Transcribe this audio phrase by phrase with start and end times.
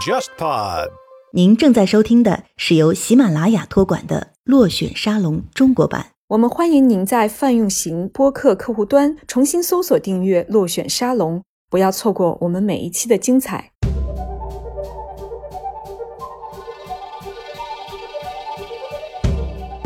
[0.00, 0.88] JustPod。
[1.34, 6.06] 您正在收听的是由喜马拉雅托管的《落选沙龙》中国版。
[6.28, 13.72] 我们欢迎您在泛用型播客客户端重新搜索订阅“落选沙龙”，不要错过我们每一期的精彩。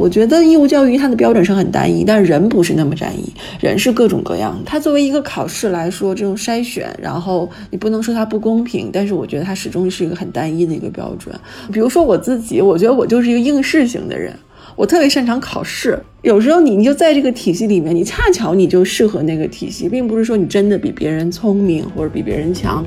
[0.04, 3.24] 我觉得义务教育它的标准是很单一，但是人不是那么单一，
[3.58, 4.60] 人是各种各样。
[4.66, 11.34] 它作为一个考试来说，这种筛选，然后你不能说它不公平，但是我觉得它始终是一个很单一的一个标准。
[11.72, 14.30] 比如说我自己，我觉得我就是一个应试型的人，
[14.76, 15.98] 我特别擅长考试。
[16.20, 22.84] 有时候你你就在这个体系里面，你恰巧你就适合那个体系，并不是说你真的比别人聪明或者比别人强。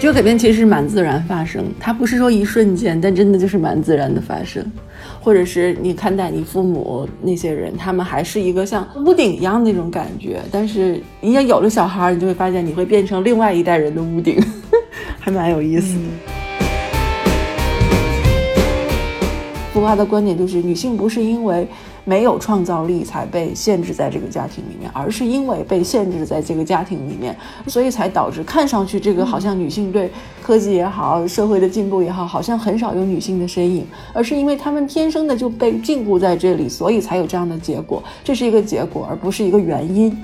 [0.00, 4.64] 这个改变其实是蛮自然发生，它不是说一瞬间，但真的就是蛮自然的发生。
[5.20, 14.40] 或者是你看待你父母那些人，他们还是一个像屋顶一样那种感觉，但是你要有了小孩，你就会发现你会变成另外一代人的屋顶，
[15.18, 16.04] 还蛮有意思的。
[19.74, 21.66] 福娃的观点就是，女性不是因为。
[22.08, 30.10] 没有创造力才被限制在这个家庭里面，而是因为被限制在这个家庭里面，所以才导致看上去这个好像女性对
[30.42, 38.02] 科技也好、社会的进步也好，好像很少有女性的身影，而是因为她们天生的就被禁锢在这里，所以才有这样的结果。
[38.24, 40.16] 这是一个结果，而不是一个原因。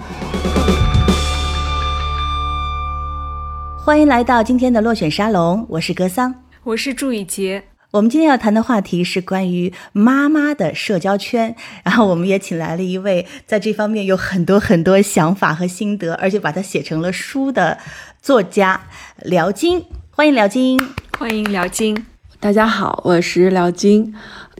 [3.85, 7.63] 欢迎来到今天的落选沙龙，我是格桑，我是祝雨洁。
[7.95, 17.79] 我们今天要谈的话题是关于妈妈的社交圈， 然后我们也请来了一位在这方面有很多很多想法和心得，而且把它写成了书的
[18.21, 18.81] 作家
[19.23, 19.85] 辽金。
[20.11, 20.77] 欢迎辽金，
[21.17, 22.05] 欢迎辽金。
[22.41, 24.13] 大家好，我是辽金。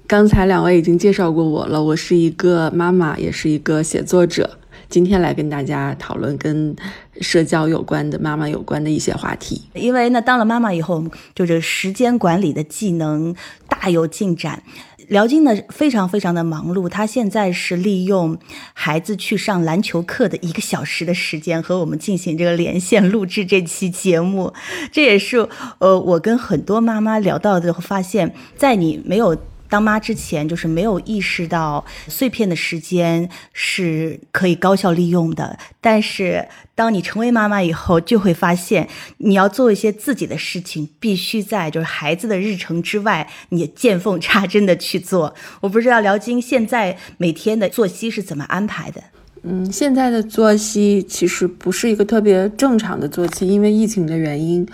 [0.07, 4.59] 刚才两位已经介绍过我了，我是一个妈妈，也是一个写作者。
[4.89, 6.75] 今天来跟大家讨论跟
[7.21, 9.63] 社交有关的、妈妈有关的一些话题。
[9.75, 11.05] 因为呢，当了妈妈以后，
[11.35, 13.35] 就这时间管理的技能
[13.69, 14.63] 大有进展。
[15.09, 18.39] 辽金呢，非常非常的忙碌，他现在是利用
[18.73, 24.53] 孩子去上篮球课的一个小时的时间，和我们进行这个连线录制这期节目。
[24.91, 25.47] 这也是
[25.79, 29.37] 呃，我跟很多妈妈聊到的，发现，在你没有。
[29.69, 35.59] 当妈之前，就是没有意识到碎片的时间是可以高效利用的。
[35.81, 38.89] 但是，当你成为妈妈以后，就会发现
[39.19, 45.35] 你要做一些自己的事情，必须在就是孩子的日程之外，你见缝插针的去做。
[45.61, 49.03] 我不知道辽金现在每天的作息是怎么安排的？
[49.47, 54.67] 嗯，现在的作息其实不是一个特别正常的作息，因为疫情的原因，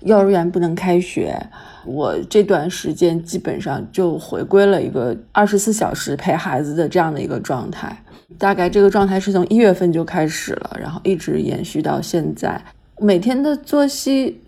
[0.00, 1.38] 幼儿园不能开学。
[1.84, 7.96] 我这段时间基本上就回归了一个二十四小时陪孩子的这样的一个状态，
[8.38, 12.60] 大概这个状态是从一月份就开始了，然后一直延续到现在。
[12.98, 14.40] 每天的作息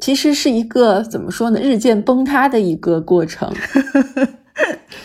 [0.00, 3.52] 其实是一个怎么说呢，日渐崩塌的一个过程。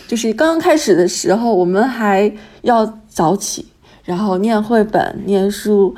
[0.07, 2.31] 就是刚刚开始的时候，我们还
[2.63, 3.66] 要早起，
[4.03, 5.95] 然后念绘本、念书。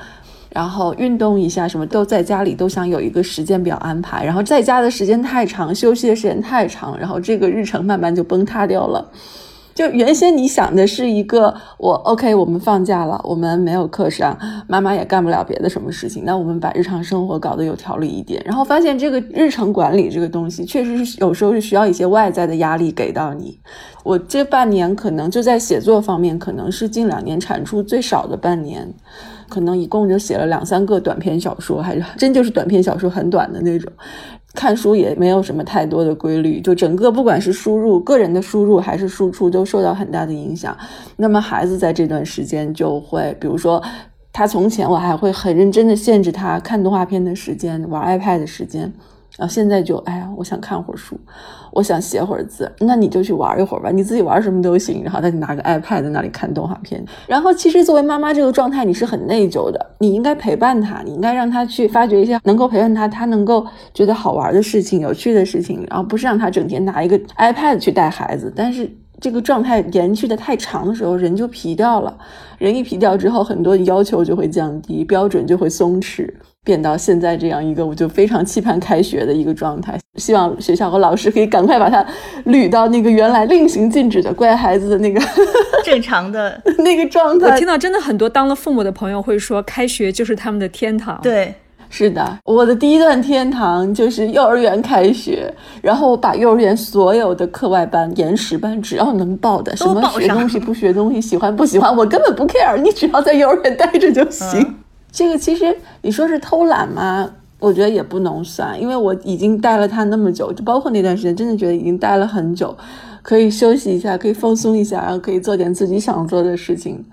[0.50, 4.24] 然后运动一下，什么都在家里都想有一个时间表安排。
[4.24, 9.12] 然后在家的时间太长，休息的时间太长，然后这个日程慢慢就崩塌掉了。
[9.75, 14.36] 就原先你想的是一个，我 OK，我们放假了，我们没有课上，
[14.68, 18.41] 妈妈也干不了别的什么事情，那我们把日常生活搞得有条理一点。
[18.44, 23.59] 然后发现这个日程管理这个东西，确实是有时候是需要一些外在的压力给到你。
[24.03, 28.91] 我这半年可能就在写作方面，可能是近两年产出最少的半年。
[29.50, 33.91] 可能一共就写了两三个短篇小说，还是真就是短篇小说，很短的那种。
[34.53, 40.75] 看书也没有什么太多的规律，就整个不管是输入个人的输入还是输出，都受到很大的影响。
[41.18, 43.84] 那么孩子在这段时间就会，比如说
[44.34, 48.91] 他从前我还会很认真的限制他看动画片的时间，玩 iPad 的时间。
[49.38, 51.16] 然后现在就，哎呀，我想看会儿书，
[51.72, 55.03] 我想写会儿字，那你就去玩一会儿吧，你自己玩什么都行。
[55.03, 57.06] 然后他就拿个 iPad 在那里看动画片。
[57.28, 63.63] 然后其实作为妈妈这个状态，你是很内疚的，你应该陪伴他，你应该让他去发掘一些能够陪伴他，他能够
[63.94, 68.51] 觉得好玩的事情、有趣的事情，然后不是让他整天拿一个 iPad 去带孩子。
[68.56, 68.92] 但是
[69.22, 72.18] 这个状态延续的太长的时候，人就疲掉了。
[72.57, 76.28] 人一疲掉之后，很多要求就会降低，标准就会松弛。
[76.68, 82.06] 变到现在这样一个，我就非常期盼开学的一个状态，希望学校和老师可以赶快把它
[82.48, 85.22] 捋到那个原来令行禁止的乖孩子的那个
[85.86, 87.48] 正常的 那个状态。
[87.48, 91.18] 我听到真的很多当了父母的朋友会说，开学就是他们的天堂。
[91.24, 91.56] 对，
[91.90, 95.50] 是的，我的第一段天堂就是幼儿园开学，
[95.81, 104.60] 然后我把幼儿园所有的课外班、延时班，只要能报的，什么学东西不学东西，喜欢不喜欢，我根本不 care，你只要在幼儿园待着就行。
[104.60, 104.75] 嗯、
[105.12, 107.30] 这个其实你说是偷懒吗？
[107.59, 112.77] 我觉得也不能算，因为我已经带了他那么久，就包括那段时间，真的觉得已经带了很久，
[113.21, 117.04] 可以休息一下，可以放松一下，然后可以做点自己想做的事情。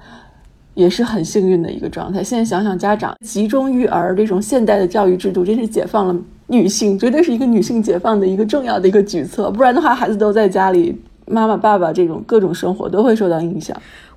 [0.75, 2.23] 也是很幸运的一个状态。
[2.23, 6.17] 现在想想，家长集中育儿这种现代的教育制度，真是解放了
[6.49, 9.53] 女性，绝对是一个女性解放的一个重要的一个举措。
[9.53, 13.75] 不然的话，孩子都在家里，妈妈、爸爸这种各种生活都会受到影响。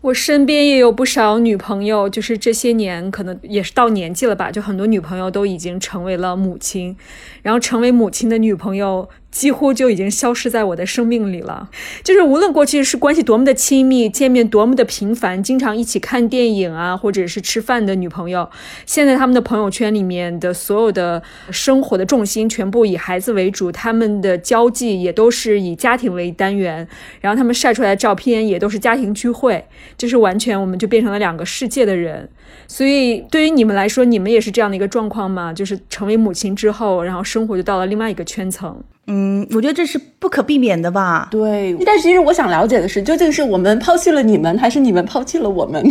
[0.07, 6.95] 我身边也有不少女朋友，就是这些年可能也是到年纪了吧，就很多女朋友都已经成为了母亲，
[7.41, 9.09] 然后成为母亲的女朋友。
[9.29, 11.69] 几乎就已经消失在我的生命里了。
[12.03, 18.49] 就是无论过去是关系多么的亲密，见面多么的频繁，经常一起看电影啊，或者是吃饭的女朋友，
[18.87, 21.21] 现在他们的朋友圈里面的所有的
[21.51, 26.87] 生活的重心全部以孩子为主，他们的交际也都是以家庭为单元，
[27.21, 29.63] 然后他们晒出来的照片也都是家庭聚会，
[29.97, 32.29] 就是完全我们就变成了两个世界的人。
[32.67, 35.51] 所以对于你们来说，你们也是这样的一个状况吗？
[35.51, 38.81] 就是成为母亲之后，然后生活就到了另外一个圈层。
[39.07, 41.27] 嗯，我觉得这是不可避免的吧。
[41.31, 45.83] 对，但其实我想了解的是，究竟是我们抛弃了你们，还是你们抛弃了我们？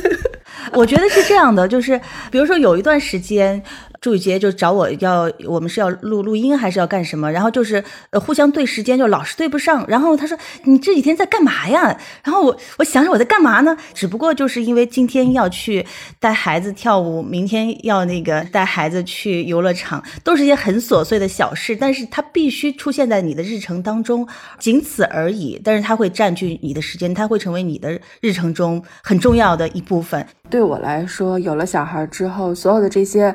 [0.72, 1.98] 我觉得是这样的，就是
[2.30, 3.62] 比如说有一段时间。
[4.04, 7.32] 祝宇杰就找我要，我们是要录录音还是要干什么？
[7.32, 9.82] 然后就是呃互相对时间，就老是对不上。
[9.88, 13.74] 然后他说：“你这几天在干嘛呀？”然后我我想想我在干嘛呢？
[13.94, 15.86] 只不过就是因为今天要去
[16.20, 24.28] 带孩子跳舞，明天要那个带孩子去游乐场，都是一些很琐碎的小事，但是它必须出现在你的日程当中，
[24.58, 25.58] 仅此而已。
[25.64, 30.26] 但是它会占据你的时间，它会成为你的日程中很重要的一部分。
[30.50, 33.34] 对我来说，有了小孩之后，所有的这些。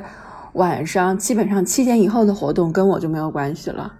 [0.54, 3.94] 晚上基本上七点以后的活动跟我就没有关系了。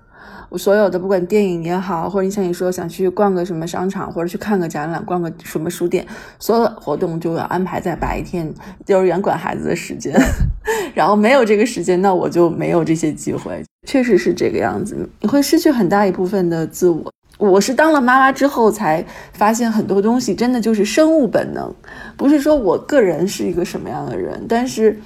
[0.48, 6.04] 我所有的不管电影也好，或者你像你说想去逛个什么商场，或者去看个展览，逛个什么书店，
[6.40, 8.52] 所有的活动就要安排在白天
[8.86, 10.12] 幼儿园管孩子的时间。
[10.92, 13.64] 然后没有这个时间，那我就没有这些机会。
[13.86, 17.12] 确实是这个样子，你会失去很大一部分的自我。
[17.38, 21.72] 我是当了妈妈之后才发现很多东西真的就是生物本能，
[22.16, 25.00] 不是说我个人是一个什么样的人，但是。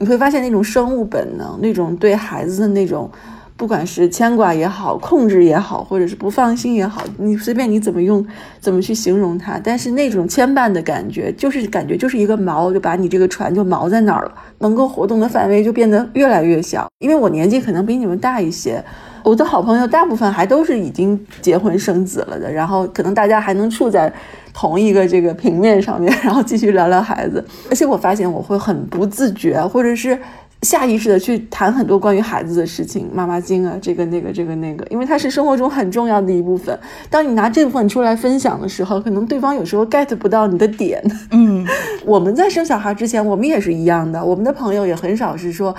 [0.00, 3.10] 你会发现那种生物本能，那种对孩子的那种，
[3.54, 8.26] 不管是牵挂也好，控制也好，或者是不放心也好，你随便你怎么用，
[8.60, 16.88] 怎么去形容它，但是那种牵绊的感觉，就是感觉就是一个锚，就把你这个船就锚在那儿了，能够活动的范围就变得越来越小。
[17.00, 18.82] 因为我年纪可能比你们大一些。
[19.22, 24.12] 我的好朋友大部分还都是已经结婚生子了的，然后可能大家还能处在
[24.52, 27.44] 同一个这个平面上面，然后继续聊聊孩子。
[27.70, 30.18] 而且我发现我会很不自觉，或者是。
[30.62, 36.78] 下意识的去谈很多关于孩子的事情，妈妈经啊，这个那个这个那个，因为它是生活中很重要的一部分。
[37.08, 41.02] 当你拿这部分出来分享的时候，可能对方有时候 get 不到你的点。
[41.30, 41.66] 嗯，
[42.04, 45.74] 我们在生小孩之前，我们也是一样的，我们的朋友也很少是说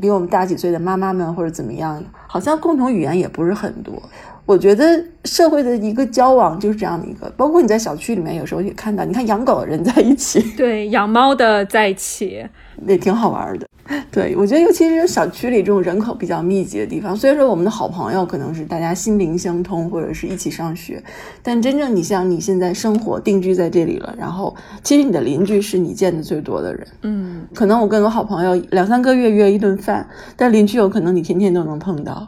[0.00, 4.00] 比我们大几岁的妈妈们或者怎么样，好像共同语言也不是很多。
[4.46, 12.46] 我觉得社会的一个交往就是这样的一个，包括你在小区里面有时候也看到，你看养狗的人在一起，对，养猫的在一起，
[12.86, 13.66] 也挺好玩的。
[14.10, 21.02] 对，我觉得尤其是小区里这种人口比较密集的地方，虽然说我们的好朋友可能是大家心灵相通，或者是一起上学，
[21.42, 26.86] 但真正你像你现在生活定居在这里了，然后其实你的邻居是你见的最多的人。
[27.02, 32.26] 嗯，可能我跟我好朋友两三个月约一顿饭，但邻居有可能你天天都能碰到。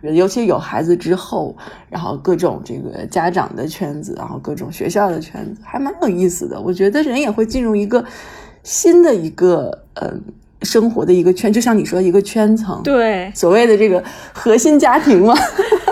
[0.00, 1.54] 尤其有孩子之后，
[1.90, 6.58] 然后各种这个家长的圈子，然后各种学校的圈子，还蛮有意思的。
[6.58, 8.02] 我觉得人也会进入一个
[8.62, 10.22] 新的一个嗯。
[10.64, 14.02] 生活的一个圈，就像你说一个圈层，对，所谓的这个
[14.32, 15.34] 核心家庭嘛。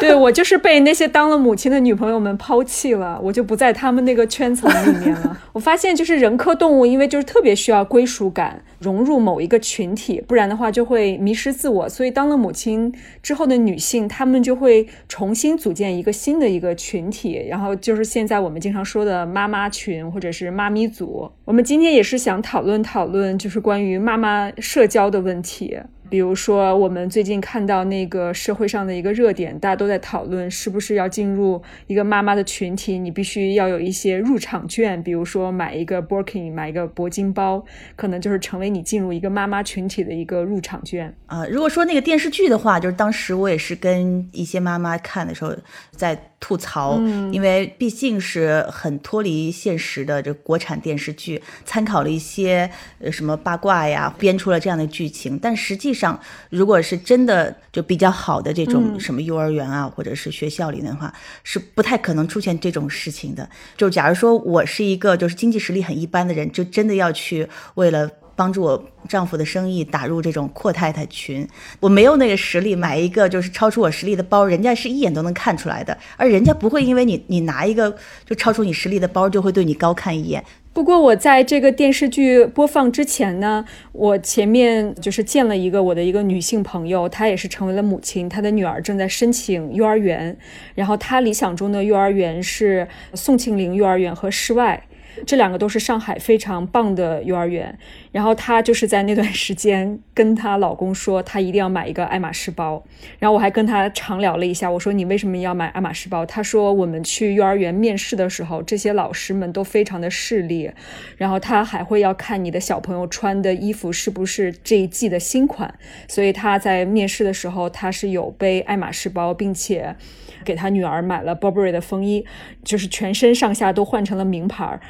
[0.08, 5.38] 对我就是被那些当了母亲的女朋友们抛弃了，我就不在他们那个圈层里面了。
[5.52, 11.88] 我发现就是人科动物，因为就是特别需要归属感，融入某一个群体，不然的话就会迷失自我。
[11.88, 12.92] 所以当了母亲
[13.22, 21.30] 之后的女性，她们就会重新组建一个新的一个群体，然后就是现在我们经常说的妈妈群或者是妈咪组。
[21.44, 25.76] 我们今天也是想讨论讨论，就是关于妈妈社交的问题。
[26.10, 37.64] 比如说，我们最近看到那个社会上的一个热点，大家都在讨论是不是要进入一个妈妈的群体，你必须要有一些入场券，比如说买一个 Birkin，买一个铂金包，
[37.94, 41.46] 可能就是成为你进入一个妈妈群体的一个入场券啊。
[41.46, 45.54] 如果说那个电视剧的话，就是当时我也是跟一些妈妈看的时候，
[45.92, 46.98] 在吐槽，
[47.30, 52.68] 因为毕竟是很脱离现实的这国产电视剧，参考了一些
[52.98, 55.38] 呃什么八卦呀，编出了这样的剧情。
[55.38, 56.18] 但实际上，
[56.48, 61.12] 如果是真的就比较好的这种什么幼儿园啊，或者是学校里面的话，
[61.44, 63.48] 是不太可能出现这种事情的。
[63.76, 68.10] 就假如说我是一个就是经济实力很一般的人，就真的要去为了。
[68.40, 71.46] 帮助我丈夫的生意打入这种阔太太群，
[71.78, 77.94] 我没有那个实力买一个就是超出我实力的包，人家是一眼都能看出来的，而人家不会因为你你拿一个
[78.24, 80.42] 就超出你实力的包就会对你高看一眼。
[80.72, 90.34] 不过我在这个电视剧播放之前呢，我前面就是见了一个我的一个女性朋友，她也是成为了母亲，她的女儿正在申请幼儿园，
[90.74, 94.82] 然后她理想中的幼儿园是宋庆龄幼儿园和室外。
[95.26, 97.78] 这两个都是上海非常棒的幼儿园，
[98.12, 102.82] 然后她就是在那段时间跟她老公说，她一定要买一个爱马仕包。
[103.18, 106.24] 然后我还跟她长聊了一下，我说你为什么要买爱马仕包？
[106.24, 110.70] 她说我们去幼儿园面试的时候，这些老师们都非常的势利，
[111.16, 115.74] 然后她还会要看你的小朋友穿的衣服是不是这一季的新款，
[116.08, 119.96] 所以她在面试的时候她是有背爱马仕包，并且。
[120.44, 122.24] 给他女儿买了 Burberry 的风衣，
[122.64, 124.80] 就是全身上下都换成了名牌。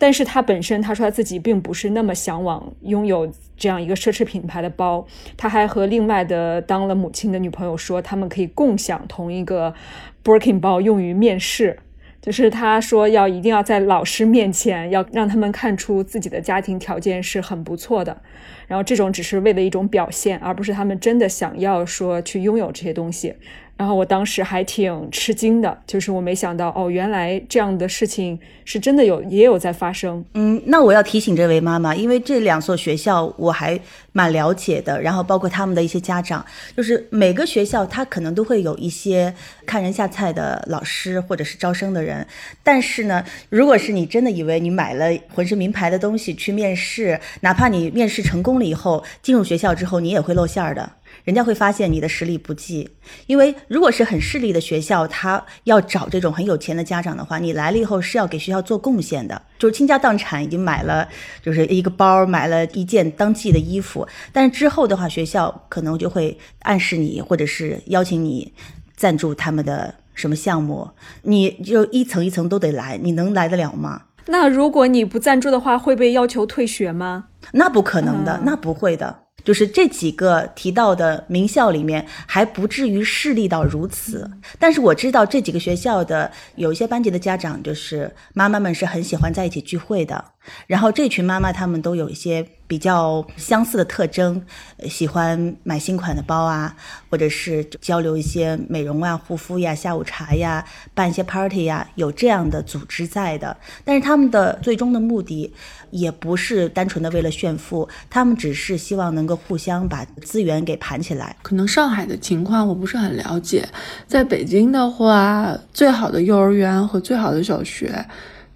[0.00, 5.04] 但是他本身他说他自己并不是那么向往拥有这样一个奢侈品牌的包。
[5.36, 9.74] 他还和另外的当了母亲的女朋友说，他们可以共享同一个
[10.22, 11.78] Birkin 包用于面试。
[12.20, 18.20] 就是他说要一定要在老师面前要让他们看出自己的家庭条件是很不错的。
[18.66, 23.34] 然后这种只是为了一种表现，而不是他们真的想要说去拥有这些东西。
[23.78, 30.22] 然后我当时还挺吃惊的，就是我没想到哦，原来这样的事情是真的有，也有在发生。
[30.34, 33.78] 嗯，那我要提醒这位妈妈，因为这两所学校我还
[34.10, 36.44] 蛮了解的，然后包括他们的一些家长，
[36.76, 39.32] 就是每个学校他可能都会有一些
[39.64, 42.26] 看人下菜的老师或者是招生的人，
[42.64, 50.94] 但是呢，如果是你真的以为你买了浑身名牌的东西去面试，哪怕你面试成功了以后进入学校之后，你也会露馅儿的。
[51.24, 52.88] 人家会发现你的实力不济，
[53.26, 61.08] 因为如果是很势利的学校，他要找这种很有钱的家长的话，你来了以后是要给学校做贡献的，就是倾家荡产已经买了，
[61.42, 64.06] 就是一个包，买了一件当季的衣服。
[64.32, 68.52] 但是之后的话，学校可能就会暗示你，或者是邀请你
[68.96, 70.88] 赞助他们的什么项目，
[71.22, 74.02] 你就一层一层都得来，你能来得了吗？
[74.26, 77.26] 那如果你不赞助的话，会被要求退学吗？
[77.52, 79.20] 那不可能的，那不会的。
[79.44, 84.30] 就是这几个提到的名校里面，还不至于势利到如此。
[84.58, 90.22] 但是我知道这几个学校的有一些班级的家长，就是妈妈们是很喜欢在一起聚会的。
[90.66, 94.42] 然后这群妈妈她们都有一些比较相似的特征，
[94.88, 96.74] 喜欢买新款的包啊，
[97.10, 100.64] 或者是交流一些美容啊、护肤呀、下午茶呀、
[100.94, 103.54] 办一些 party 呀，有这样的组织在的。
[103.84, 105.52] 但是他们的最终的目的
[105.90, 111.36] 也不是单纯的为了炫富，他们只是希望能够互相把资源给盘起来。
[111.42, 113.68] 可能上海的情况我不是很了解，
[114.06, 118.04] 在北京的话，最好的幼儿园和最好的小学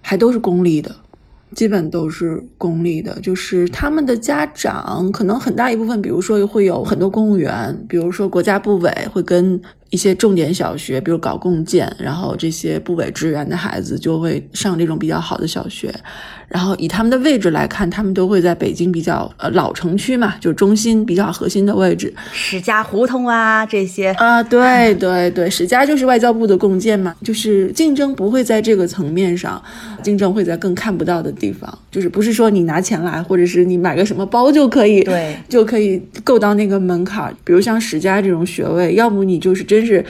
[0.01, 0.95] 还都是公立的。
[1.55, 9.61] 基本都是公立的，就是他们的家长可能很大一部分，比如说会有很多公务员，比如说国家部委会跟。
[9.93, 15.93] 一些重点小学，比如搞共建，然后这些部委支援的孩子就会上这种比较好的小学。
[16.47, 29.61] 然后以他们的位置来看，他们都会在北京比较呃老城区嘛，就中心比较核心的位置，史家胡同啊这些啊，对对对，史家就是外交部的共建嘛，就是竞争不会在这个层面上，
[30.03, 37.35] 竞争会在更看不到的地方，就是不是说你拿钱来，或者是你买个什么包就可以，对，就可以够到那个门槛。
[37.43, 39.82] 比如像史家这种学位，要不你就是真。
[39.85, 40.03] 是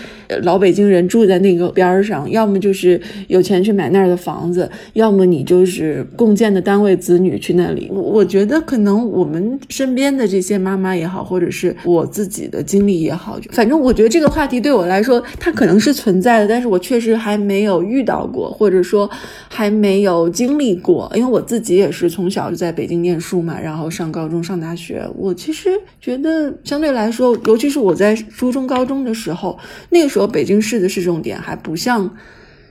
[0.43, 7.89] 老北京人住在那个边儿上，要么就是有钱去买那儿的房子，要么你就是共建的单位子女去那里。
[7.91, 19.09] 我我觉得可能我们身边的这些妈妈也好，或者是我自己的经历也好，反正我觉得这个话题对我来说，它可能是存在的，但是我确实还没有遇到过，或者说
[19.49, 21.11] 还没有经历过。
[21.15, 29.57] 因为我自己也是从小就在北京念书嘛，然后上高中、上大学，我其实觉得相对来说，尤其是我在初中、高中的时候。
[29.89, 32.09] 那个时候，北京市的市重点还不像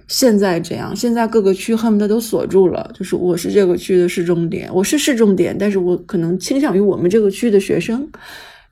[0.08, 0.94] 现在这样。
[0.94, 8.08] 现在各个区恨不得都锁住了，就是我是这个区的市重点，我是市重点，但是我可能倾向于我们这个区的学生。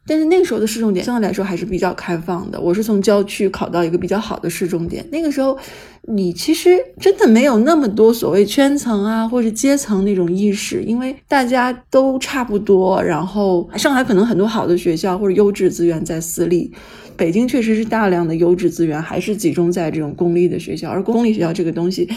[0.06, 2.58] 但是那个时候的市重点相对来说还是比较开放的。
[2.60, 5.56] 我是从郊区考到一个比较好的市重点，那个时候
[6.08, 13.00] 你其实真的没有那么多所谓圈层啊或者阶层那种意识，因为大家都差不多。
[13.00, 16.72] 然后上海可能很多好的学校或者优质资源在私立。
[17.20, 22.08] 北京确实是大量的优质资源还是集中在这种公立的学校，而公立学校这个东西，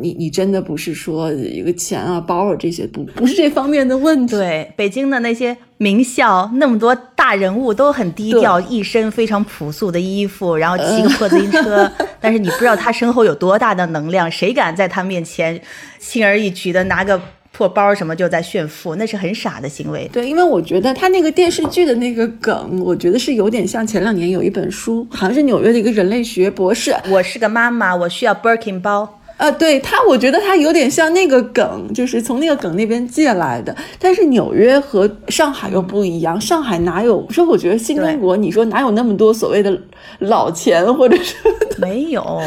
[0.00, 4.36] 你你真的不是说一个钱啊包啊这些不不是这方面的问题。
[4.36, 11.90] 对，北京的那些名校那么多大人物都很低调，一身非常朴素的衣服，然后骑个破自行车，
[12.22, 15.60] 但是你不知道他身后有多大的能量，谁敢在他面前
[15.98, 17.20] 轻而易举的拿个。
[17.56, 20.06] 破包什么就在炫富，那是很傻的行为。
[20.12, 26.94] 对，因为我觉得他那个电视剧的那个梗，我觉得是有点像前两年有一本书，好像是纽约的一个人类学博士。
[27.08, 29.20] 我是个妈妈，我需要 Birkin 包。
[29.38, 33.74] 呃，对他，我觉得他有点像那个梗，就是从那个梗那边借来的。
[33.98, 37.26] 但是纽约和上海又不一样，上海哪有？
[37.30, 39.78] 说我觉得新中国，你说哪有那么多所谓的
[40.18, 41.34] 老钱，或者是
[41.78, 42.40] 没有。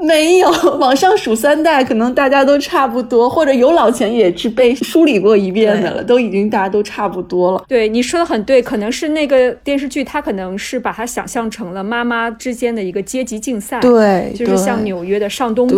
[0.00, 7.64] 没有， 往上数三代，可能大家都差不多，或者有老钱也是被梳理过一遍的了，都已经大家都差不多了。
[7.68, 13.80] 对，你说的很对，可能是那个电视剧，它可能是把它想象成了妈妈之间的一个阶级竞赛。
[13.80, 15.76] 对，就是像纽约的上东区，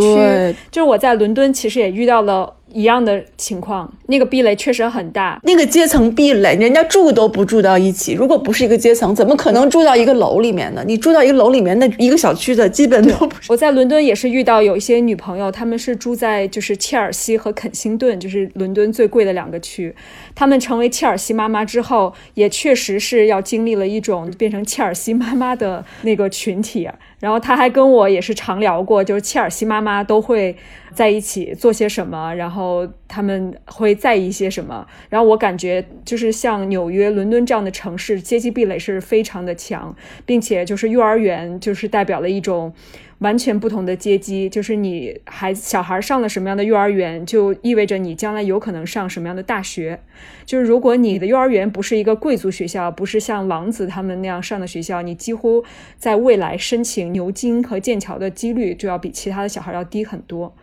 [0.71, 2.53] 就是我在伦敦其实也遇到了。
[2.73, 5.41] 一样的情况，那个壁垒确实很大。
[5.45, 8.13] 那个阶层壁垒，人家住都不住到一起。
[8.13, 10.83] 如果不是一个阶层，怎么可能住到一个楼里面呢？
[10.87, 13.51] 你住到一个楼里面，那一个小区的基本都不是。
[13.51, 19.95] 我在伦敦也是遇到有一些女朋友，她们是住在就是切尔西和肯辛顿，就是伦敦最贵的两个区。
[20.35, 26.89] 她们成为切尔西妈妈之后，也确实是要经历了一种变成切尔西妈妈的那个群体。
[27.21, 30.55] 然后她还跟我也是常聊过，就是切尔西妈妈都会。
[30.97, 42.73] 在一起做些什么，然后他们会在意些什么，然后我感觉就是像纽约、伦敦这样的城市，阶级壁垒是非常的强，并且就是幼儿园就是代表了一种
[43.19, 50.01] 完全不同的阶级，就是你孩子小孩上了什么样的幼儿园，就意味着你将来有可能上什么样的大学。
[50.47, 55.63] 就是如果你的幼儿园不是一个贵族学校，不是像王子他们那样上的学校，你几乎
[55.99, 60.55] 在未来申请牛津和剑桥的几率就要比其他的小孩要低很多。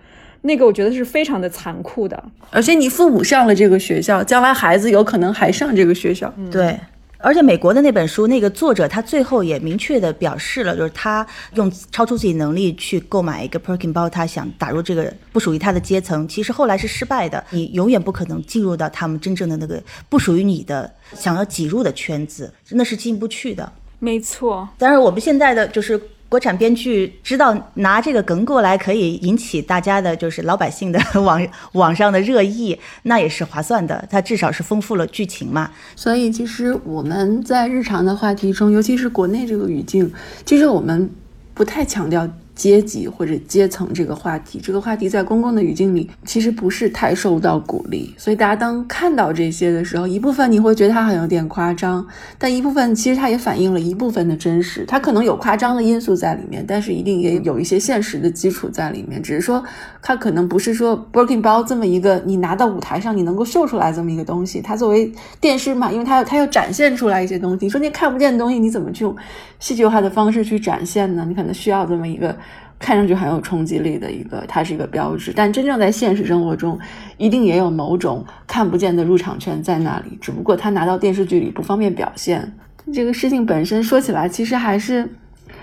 [0.46, 6.32] 那个我觉得是非常的残酷的，而且你父母上了这个学校，将来孩子有可能还上这个学校。
[6.52, 6.78] 对，
[7.20, 17.42] 而且美国的那本书，那个作者他最后也明确的表示了，就是他用超出自己能力去购买一个 Perkin 包，他想打入这个不属于他的阶层，其实后来是失败的。
[17.52, 23.72] 你永远不可能进入到他们真正的那个不属于你的想要挤入的圈子，那是进不去的。
[24.00, 25.98] 没错，但是我们现在的就是。
[26.34, 34.04] 国产编剧知道拿这个梗过来可以引起大家的，就是老百姓的 网网上的热议，那也是划算的。
[34.10, 35.70] 它至少是丰富了剧情嘛。
[35.96, 40.12] 所以其实我们在日常的话题中，尤其是国内这个语境，
[40.44, 41.08] 其实我们
[41.54, 42.28] 不太强调。
[42.56, 52.06] 阶级或者阶层这个话题，这个话题在公共的语境里其实不是太受到鼓励，所以大家当看到这些的时候，一部分你会觉得它很有点夸张，
[52.38, 59.64] 但一部分其实它也反映了一部分的真实，它可能有夸张的因素在里面，但是一定也有一些现实的基础在里面，只是说
[60.02, 65.12] 它可能不是说 Birkin 包这么一个你拿到舞台上你能够秀出来这么一个东西，它作为
[65.42, 69.16] 电视嘛，因为它要它要展现出来一些东西，你说那看不见的东西你怎么去用
[69.60, 71.26] 戏剧化的方式去展现呢？
[71.28, 72.36] 你可能需要这么一个。
[72.84, 76.78] 看上去很有冲击力的一个，它是一个标志，但真正在现实生活中，
[77.16, 82.54] 一定也有某种看不见的入场券在那里，只不过它拿到电视剧里不方便表现。
[82.94, 85.08] 这个事情本身说起来，其实还是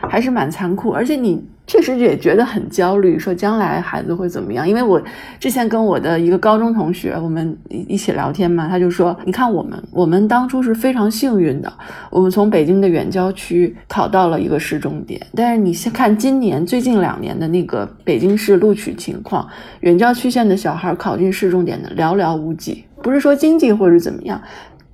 [0.02, 1.42] 还是蛮残酷，而且你。
[1.66, 4.68] 确实也觉得很焦虑，说将来孩子会怎么样？
[4.68, 5.00] 因为我
[5.38, 11.72] 之前跟我的一个高中同学，我们一一起聊天嘛，他就说：“你看我们，我们当初是非常幸运的，
[12.10, 15.24] 我们从北京的远郊区考到了一个市重点。
[15.36, 19.48] 但是你先看今年最近两年的那个北京市录取情况，
[19.82, 22.84] 远郊区县的小孩考进市重点的寥寥无几。
[23.00, 24.42] 不是说经济或者怎么样，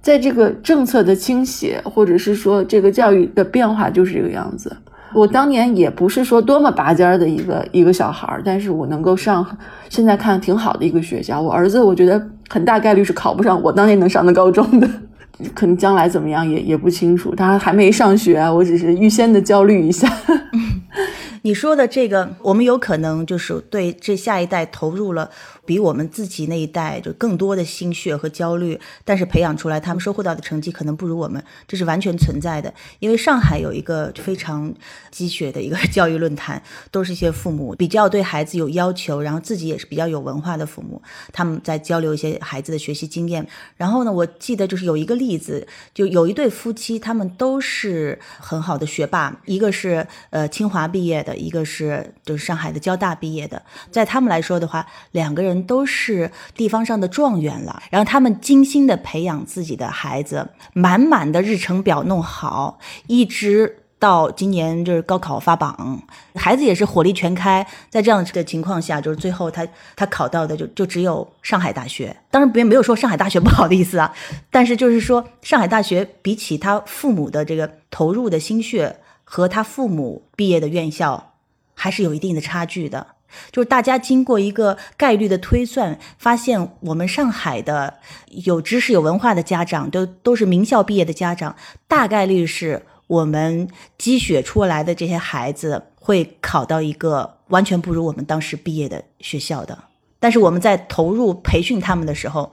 [0.02, 4.76] 在这个政策的倾斜，或者是说这个教育的变化，就是这个样子。”
[5.14, 9.47] 我当年也不是说多么拔尖儿的一个一个小孩儿，但是我能够上
[9.88, 11.40] 现在看挺好的一个学校。
[11.40, 14.88] 我儿子我觉得很大概率是考不上我当年能上的高中的，
[15.55, 17.35] 可能将来怎么样也也不清楚。
[17.35, 20.11] 他还没上学，我只是预先的焦虑一下。
[21.42, 25.31] 你说的这个，我们有可能就是对这下一代投入了
[25.66, 32.72] 比我们自己那一代就更多的心血和焦虑，但是培养出来他们收获到的成绩可能不如我们，这是完全存在的。
[32.98, 34.72] 因为上海有一个非常
[35.11, 41.00] 鸡血的一个教育论坛，都是一些父母比较对孩子有要求，然后自己也是比较有文化的父母，
[41.33, 43.46] 他们在交流一些孩子的学习经验。
[43.76, 51.37] 然后呢，我记得就是有一个例子，就有一对夫妻，他们都是很好的学霸，一个是呃清华毕业的。
[51.37, 57.83] 一个是就是上海的交大毕业的，在他们来说的话，两个人都是地方上的状元了。
[57.90, 66.03] 然后他们精心的培养自己的孩子，满满的日程表弄好，一直到今年就是高考发榜，
[66.35, 67.66] 孩子也是火力全开。
[67.88, 72.14] 在这样的情况下，就是最后他他考到的就就只有上海大学。
[72.31, 74.12] 当然，别没有说上海大学不好的意思啊，
[74.51, 78.97] 但是就是说上海大学比起他父母的这个投入的心血。
[79.29, 81.33] 和他父母毕业的院校
[81.75, 83.05] 还是有一定的差距的，
[83.50, 87.94] 就是大家经过一个概率的推算，发现我们上海的
[88.28, 91.54] 有知识、有文化的家长都都是名校毕业的家长，
[91.86, 99.78] 大概率是我们积雪出来的这些孩子会考到一个完全不如我们当时毕业的学校的。
[100.18, 102.52] 但是我们在投入培训他们的时候，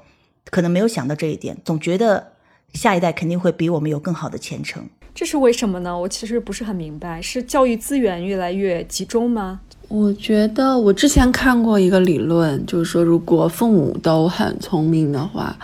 [0.52, 2.34] 可能没有想到这一点，总觉得
[2.74, 4.88] 下一代肯定会比我们有更好的前程。
[5.16, 5.98] 这是为什么呢？
[5.98, 9.62] 我其实不是很明白，是教育资源越来越集中吗？
[9.94, 15.56] 我觉得我之前看过一个理论，就是说，如果父母都很聪明的话，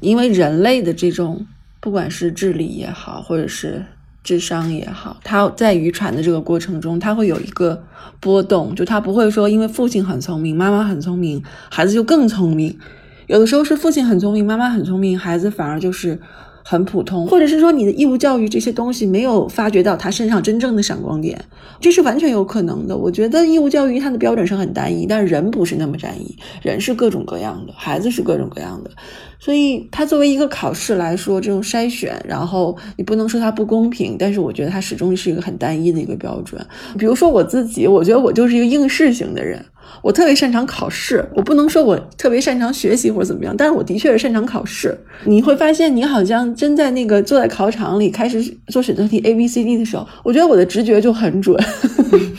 [0.00, 1.44] 因为人类的这种
[1.78, 3.84] 不管是智力也好，或者是
[4.24, 7.84] 智商也好，它在遗传的这个过程中，它会有一个
[8.20, 12.78] 波动，就它不会说因为父亲很聪明，妈妈很聪明，孩子就更聪明。
[13.26, 16.18] 有的时候是父亲很聪明，妈妈很聪明，孩子反而就是。
[16.70, 21.42] 很普通，或者是说你的义务教育这些东西没有发掘到他身上真正的闪光点，
[21.80, 22.94] 这是完全有可能的。
[22.94, 28.90] 我觉得义务教育它的标准是很单一，但是人不是那么单一，人是各种各样的，孩子是各种各样的，
[29.38, 36.60] 所以它作为一个考试来说，这种筛选，然后你不能说它不公平，但是我觉得它始终是一个很单一的一个标准。
[36.98, 39.64] 比如说我自己，我觉得我就是一个应试型的人。
[40.02, 44.96] 我特别擅长考试，我不能说我特别擅长学习或者怎么样，但是我的确是擅长考试。
[45.24, 51.56] 你会发现，你好像真在那个坐在考场里开始做选择题 A B C D 的时候，我觉得我的直觉就很准，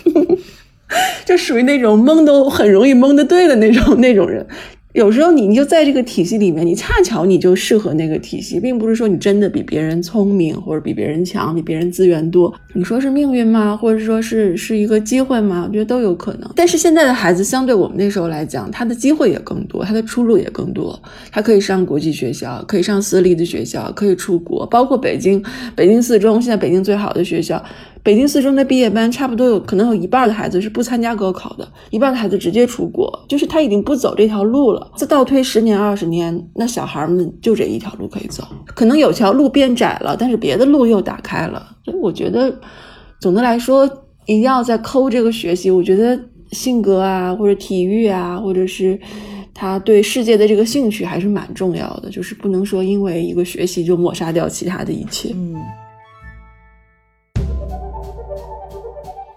[1.26, 4.46] 就属于那种蒙都很容易蒙的对的那种那种人。
[4.94, 12.52] 有时候你你就在这个体系里面，你恰巧你就适合那个体系，并不是说你真的比别人聪明或者比别人强，比别人资源多。
[12.74, 13.78] 你说是命运吗？
[13.78, 15.66] 或者说是是一个机会吗？
[15.68, 16.50] 我觉得都有可能。
[16.56, 21.00] 但是现在的孩子相对我们那时候来讲，他的机会也更多，他的出路也更多。
[21.32, 25.44] 他可以上国际学校，可以上私立的学校，可以出国，包括北京
[25.76, 27.64] 北京四中，现在北京最好的学校。
[28.02, 34.92] 北京四中的毕业班，差不多有可能有一半的孩子是不参加高考的，一半的孩子直接出国，就是他已经不走这条路了。
[34.96, 41.76] 再倒推十年、二十年，那小孩们就这一条路可以走，可能有条路变窄了，但是别的路又打开了。
[41.84, 42.54] 所以我觉得，
[43.20, 43.86] 总的来说，
[44.26, 45.70] 一定要在抠这个学习。
[45.70, 46.18] 我觉得
[46.52, 48.98] 性格啊，或者体育啊，或者是
[49.54, 52.10] 他对世界的这个兴趣，还是蛮重要的。
[52.10, 55.32] 就是不能说因为一个学习就抹杀掉其他的一切。
[55.36, 55.56] 嗯。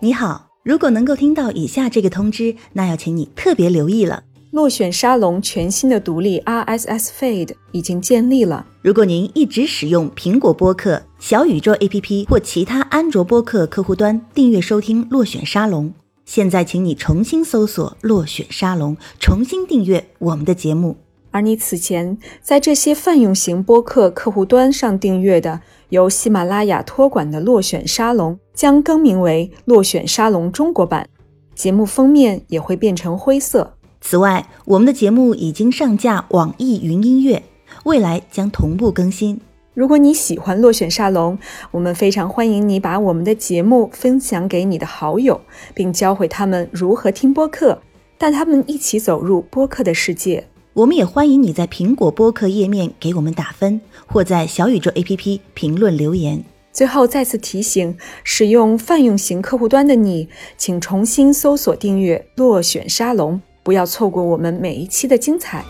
[0.04, 4.24] 你好，如果能够听到以下这个通知，那要请你特别留意了。
[4.50, 8.66] 落选沙龙全新的独立 RSS feed 已经建立了。
[8.82, 20.96] 如果您一直使用苹果播客、小宇宙 APP 或其他安卓播客客户端订阅收听落选沙龙，现在请你重新搜索落选沙龙，重新订阅我们的节目。
[21.32, 25.60] 而你此前在这些泛用型播客客户端上订阅的。
[25.88, 31.06] 由喜马拉雅托管的落选沙龙将更名为落选沙龙中国版，
[31.54, 33.74] 节目封面也会变成灰色。
[34.00, 37.42] 此外，我们的节目已经上架网易云音乐，
[37.84, 39.38] 未来将同步更新。
[39.74, 41.38] 如果你喜欢落选沙龙，
[41.70, 45.38] 我们非常欢迎你把我们的节目分享给你的好友，
[45.74, 47.82] 并教会他们如何听播客，
[48.16, 50.48] 带他们一起走入播客的世界。
[50.74, 56.42] 我们也欢迎你在苹果播客页面给我们打分，或在小宇宙 APP 评论留言。
[56.72, 65.62] 最后再次提醒，使用泛用型客户端的你，请重新搜索订阅“落选沙龙”，不要错过我们每一期的精彩。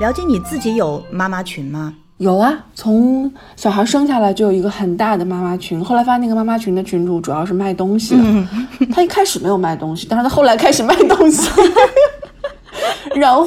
[0.00, 1.94] 了解你自己有妈妈群吗？
[2.16, 5.82] 有啊，从小孩生下来就有一个很大的妈妈群。
[5.82, 8.46] 后来发现那个妈妈群的群主主要是卖东西的，
[8.92, 11.48] 他一开始没有卖东西，但是他后来开始卖东西。
[13.14, 13.46] 然后，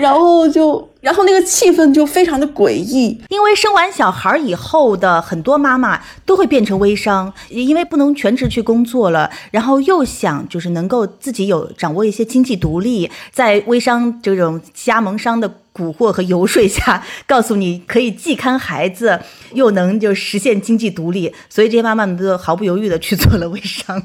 [0.00, 3.20] 然后就然后那个气氛就非常的诡异。
[3.28, 15.50] 因为生完小孩以后的很多妈妈都会变成微商，因为不能全职去工作了，然后又想就是能够自己有掌握一些经济独立，在微商这种加盟商的。
[15.74, 19.18] 蛊惑和游说下，告诉你可以既看孩子，
[19.54, 24.00] 又能就实现经济独立，所以这些妈妈们都毫不犹豫的去做了微商。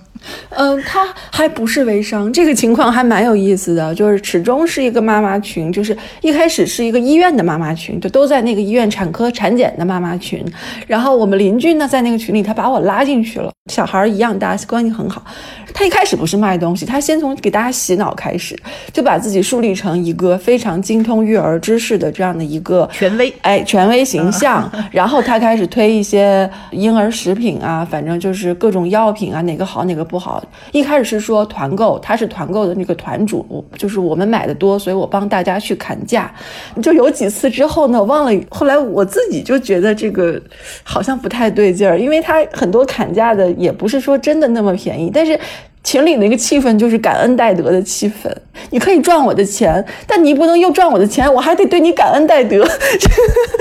[0.49, 10.43] 嗯， 他还不是微商，这个情况还蛮有意思的，就是始终是一个妈妈群，就是一开始是一个医院的妈妈群，就都在那个医院产科产检的妈妈群。
[10.87, 15.23] 然后我们邻居呢，在那个群里，他把我拉进去了，小孩一样大，关系很好。
[15.71, 18.59] 他一开始不是卖东西，他先从给大家洗脑开始，
[18.91, 21.59] 就把自己树立成一个非常精通育儿。
[21.59, 24.69] 知识的这样的一个权威，哎，权威形象。
[24.91, 30.43] 然后他开始推一些婴儿食品啊，反正就是各种药品啊，哪个好哪个不好。
[30.71, 36.33] 一开始是说团购，他是团购的那个团主，就是我们买的多，所以我帮大家去砍价。
[36.81, 38.41] 就有几次之后呢，忘了。
[38.49, 40.41] 后来我自己就觉得这个
[40.83, 45.39] 好像不太对劲儿，因为他很多砍价的也不是说真的那么便宜，但是。
[45.81, 48.29] 群里那个气氛就是感恩戴德的气氛，
[48.69, 52.67] 你可以赚我的钱，但你不能又赚我的钱，我还得对你感恩戴德，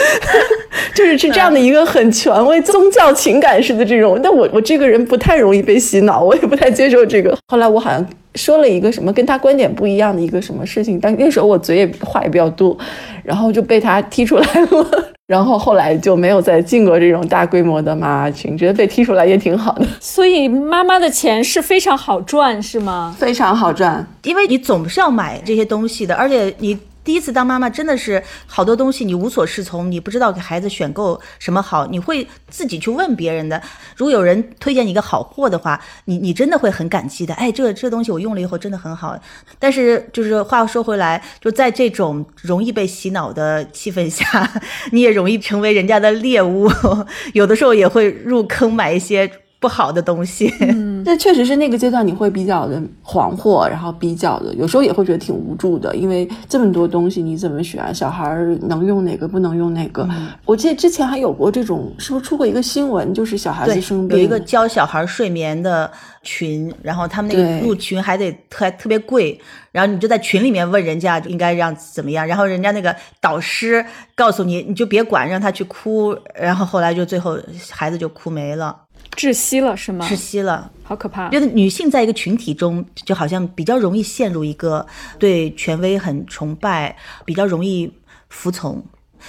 [0.92, 4.18] 就是是这样的一个很权威、宗教情感式的这种。
[4.20, 7.38] 但我我这个人不太容易被洗脑，我也不太接受这个。
[7.46, 8.04] 后来我好像。
[8.34, 12.76] 说了一个什么跟他观点不一样的一个什么事情，但那时候我嘴也话也比较多，
[13.22, 14.86] 然后就被他踢出来了。
[15.28, 19.86] 然后后来就没有再进过这种大规模的妈妈群，觉得被踢出来也挺好的。
[20.00, 23.14] 所以妈妈的钱是非常好赚，是吗？
[23.18, 26.78] 非常好赚，因为你总是要买这些东西的，而且你。
[27.08, 33.62] 第一次当妈妈真的是好多东西你无所适从，你不知道给孩子选购什么好，你会自己去问别人的。
[33.96, 37.32] 如果有人推荐一个好货的话，你你真的会很感激的。
[37.36, 39.18] 哎，这个这东西我用了以后真的很好。
[39.58, 44.60] 但是就是话说回来，就在这种容易被洗脑的气氛下，
[44.92, 46.70] 你也容易成为人家的猎物，
[47.32, 49.30] 有的时候也会入坑买一些。
[49.60, 57.94] 不好的东西，嗯，那确实是那个阶段你会比较的惶惑，然后比较的，有时候也会觉得挺无助的，因为这么多东西你怎么选？
[57.94, 60.08] 小孩能用哪个，不能用哪个？
[60.44, 65.90] 我记得之前还有过这种，是不是出过一个新闻，就是小孩子生病，有一个教小孩睡眠的
[66.22, 69.40] 群，然后他们那个入群还得特特别贵，
[69.72, 73.84] 然后你就在群里面问人家应该让怎么样，然后人家那个导师
[74.14, 77.38] 告诉你，你就别管，让他去哭，然后后来就最后
[77.70, 78.76] 孩子就哭没了。
[79.18, 80.06] 窒息了是吗？
[80.08, 81.28] 窒息了，好可怕。
[81.30, 84.86] 觉得女性在一个群体中，就好像比较容易陷入一个
[85.18, 87.92] 对权威很崇拜，比较容易
[88.28, 88.80] 服从，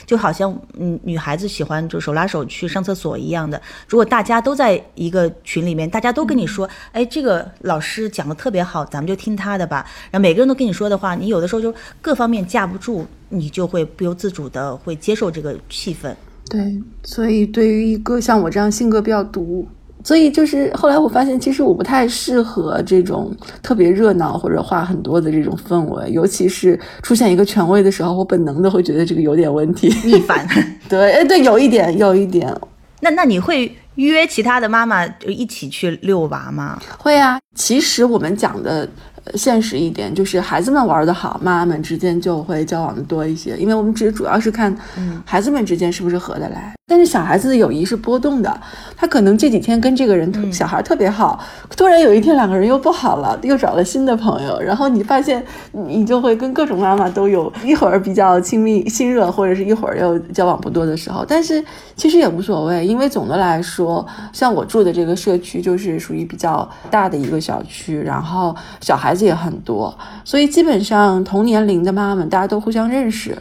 [0.05, 3.59] 就好像嗯，女孩子喜欢就手拉手去上厕所一样的。
[3.87, 9.83] 如果大家都在一个群里面，大家都跟你说，哎，这个老师讲的特别好，咱们就听他的吧。
[10.11, 16.13] 然后每个人都跟你说的话，你有的时候就各方面架不住，你就会不由自主的会接受这个气氛。
[16.47, 19.67] 对，所以对于一个像我这样性格比较独。
[20.03, 30.47] 所以就是后来我发现，其实我不太适合这种特别热闹或者话很多的这种氛围，尤其是出现一个权威的时候，我本能的会觉得这个有点问题，逆反。
[30.87, 32.53] 对，哎，对，有一点，有一点。
[33.01, 36.79] 那那你会约其他的妈妈就一起去遛娃吗？
[36.97, 37.39] 会啊。
[37.55, 38.87] 其实我们讲的。
[39.35, 43.55] 现实一点，就是孩子们玩的好，妈妈们之间就会交往的多一些。
[43.57, 44.75] 因为我们只主要是看
[45.23, 46.73] 孩子们之间是不是合得来。
[46.89, 48.61] 但是小孩子的友谊是波动的，
[48.95, 51.39] 他可能这几天跟这个人小孩特别好，
[51.77, 61.25] 突然有一天两个人又不好了，又找了新的朋友，然后你发现你就会跟各种妈妈都有一会儿比较亲密亲热，或者是一会儿又交往不多的时候。
[61.27, 61.61] 但是
[61.97, 69.09] 其实也无所谓，因为总的来说，像我住的这个社区就是属于比较大的一个小区，然后小孩。
[69.09, 73.35] 孩子也很多，所以基本上同年龄的妈妈们大家都互相认识，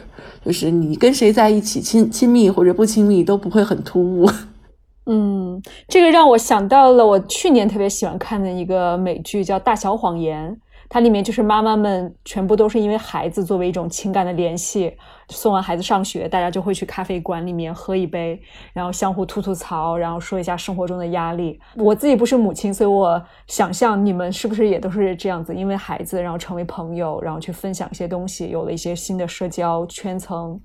[0.49, 4.27] 就是你跟谁在一起亲亲密或者不亲密都不会很突兀。
[5.05, 10.51] 嗯，这个让我想到了我去年特别喜欢看的一个美剧，叫《大小谎言》。
[10.89, 14.91] 它里面就是妈妈们全部都是因为孩子作为一种情感的联系，
[15.29, 18.41] 送完孩子上学，大家就会去咖啡馆里面喝一杯，
[18.73, 21.59] 然后相互吐吐槽，然后说一下生活中的压力。
[21.75, 30.59] 我自己不是母亲，所以我想象你们是不是也都是这样子，因为孩子然后成为朋友，然后去分享一些东西，有了一些新的社交圈层，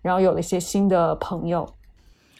[0.00, 1.68] 然后有了一些新的朋友。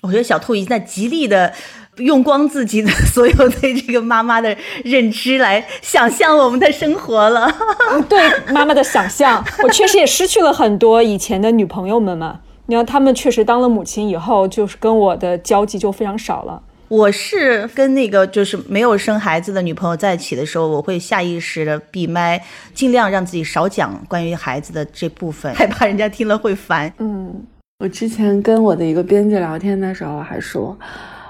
[0.02, 1.50] 我觉得小兔已经在极力的
[1.98, 7.52] 用光自己的所有对这个妈妈的认知来想象我们的生活了。
[8.08, 8.18] 对
[8.52, 12.40] 妈妈的想象， 我确实也失去了很多以前的女朋友们嘛。
[12.66, 16.62] 你看，她们确实当了母亲以后，就是跟我的交集就非常少了。
[16.88, 22.40] 我是跟那个就是没有生孩子的女朋友在一起的时候，我会下意识的闭麦，
[22.72, 26.92] 尽量让自己少讲关于孩子的这部分， 害怕人家听了会烦。
[26.98, 27.34] 嗯，
[27.80, 30.76] 我之前跟我的一个编辑聊天的时候还说，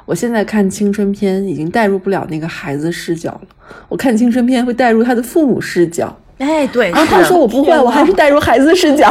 [0.07, 3.49] 我现在看青春片已经带入不了那个孩子视角了，
[3.89, 6.15] 我看青春片会带入他的父母视角。
[6.39, 9.11] 哎，对，然后他说我不会，我还是带入孩子视角，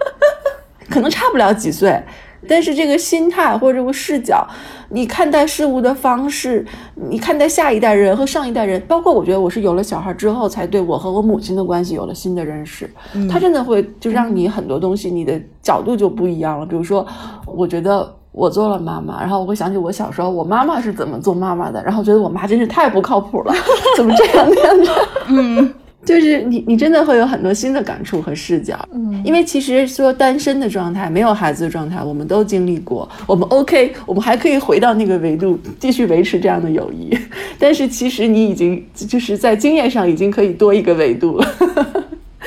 [0.88, 2.02] 可能差不了几岁，
[2.48, 4.46] 但是这个心态或者这个视角，
[4.88, 12.88] 你看待事物的方式，你看待下一代人和上一代人，包括我觉得我是有了小孩之后，才对我和我母亲的关系有了新的认识。
[13.28, 16.64] 他真的会就让你很多东西，你的角度就不一样了。
[16.64, 17.06] 比如说，
[17.44, 18.16] 我觉得。
[18.36, 23.54] 我做了妈妈，然后我会想起我小时候，我妈妈是怎么做妈妈的，然后觉得我妈真是太不靠谱了，
[23.96, 24.92] 怎么这样那样的？
[25.28, 25.72] 嗯，
[26.04, 28.78] 就是你，你真的会有很多新的感触和视角。
[28.92, 37.18] 嗯，因为其实说单身的状态，没有孩子的状态，我们都经历过，我们 OK，我们还可以回到那个维度，继续维持这样的友谊。
[37.58, 41.46] 但是其实你已经就是在经验上已经可以多一个维度了。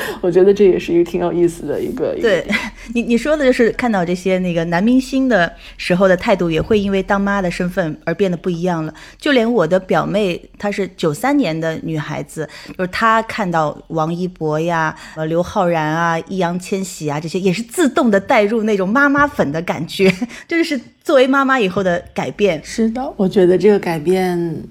[0.22, 2.16] 我觉得这也是一个挺有意思的一个。
[2.22, 2.46] 对
[2.94, 8.94] 你你说的就是看到这些那个男明星的时候的态度，也会因为当妈的身份而变得不一样了。
[9.18, 20.12] 就连我的表妹，她是九三年的女孩子，就是她看到王一博呀、呃刘昊然啊、易烊千玺啊这些，也是自动的带入那种妈妈粉的感觉，
[20.48, 22.60] 就是作为妈妈以后的改变。
[22.64, 24.64] 是的，我觉得这个改变。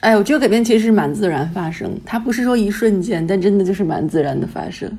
[0.00, 4.90] 哎，我这个改变其实是蛮自然发生，它不是说一瞬间，但真的就是蛮自然的发生。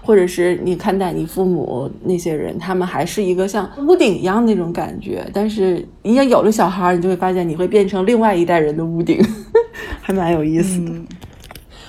[0.00, 9.20] 或者是你看待你父母那些人，他们还是一个像屋顶一样那种感觉，但是你要有了小孩，你就会发现你会变成另外一代人的屋顶，
[10.00, 10.92] 还蛮有意思的。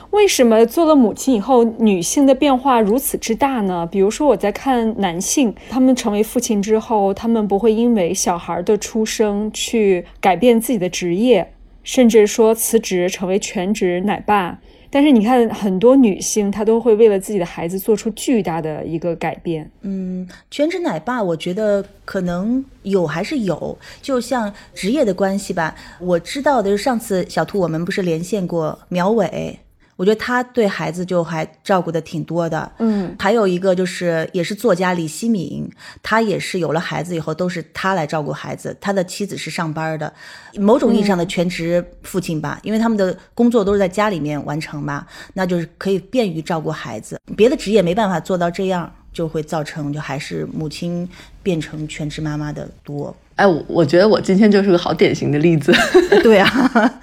[0.10, 3.88] 为什么做了母亲以后，女性的变化如此之大呢？
[3.90, 11.52] 比如说我在看男性，他们成为父亲之后，他们不会因为小孩的出生去改变自己的职业。
[11.86, 19.70] 甚至说辞职成为全职奶爸，但是你看很多女性，她都会为了自己的孩子做出巨大的一个改变。
[19.82, 25.76] 嗯，全职奶爸，我觉得可能有还是有，就像职业的关系吧。
[26.02, 29.60] 我知道的是，上次小兔我们不是连线过苗伟。
[29.96, 35.70] 我觉得他对孩子就还照顾的挺多的，嗯，还有一个就是也是作家李希敏，
[36.04, 40.14] 他也是有了孩子以后都是他来照顾孩子，他的妻子是上班的，
[40.58, 51.10] 某种意义上的全职父亲吧，因为他们的工作都是在家里面完成嘛，那就是可以便于照顾孩子，别的职业没办法做到这样，就会造成就还是母亲
[51.42, 53.16] 变成全职妈妈的多。
[53.36, 55.74] 哎，我我觉得我今天就是个好典型的例子。
[56.24, 56.94] 对啊，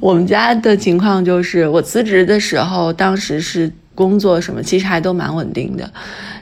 [0.00, 3.70] 我们家的情况就是我辞职的时候，当时是。
[3.94, 5.90] 工作什么其实还都蛮稳定的，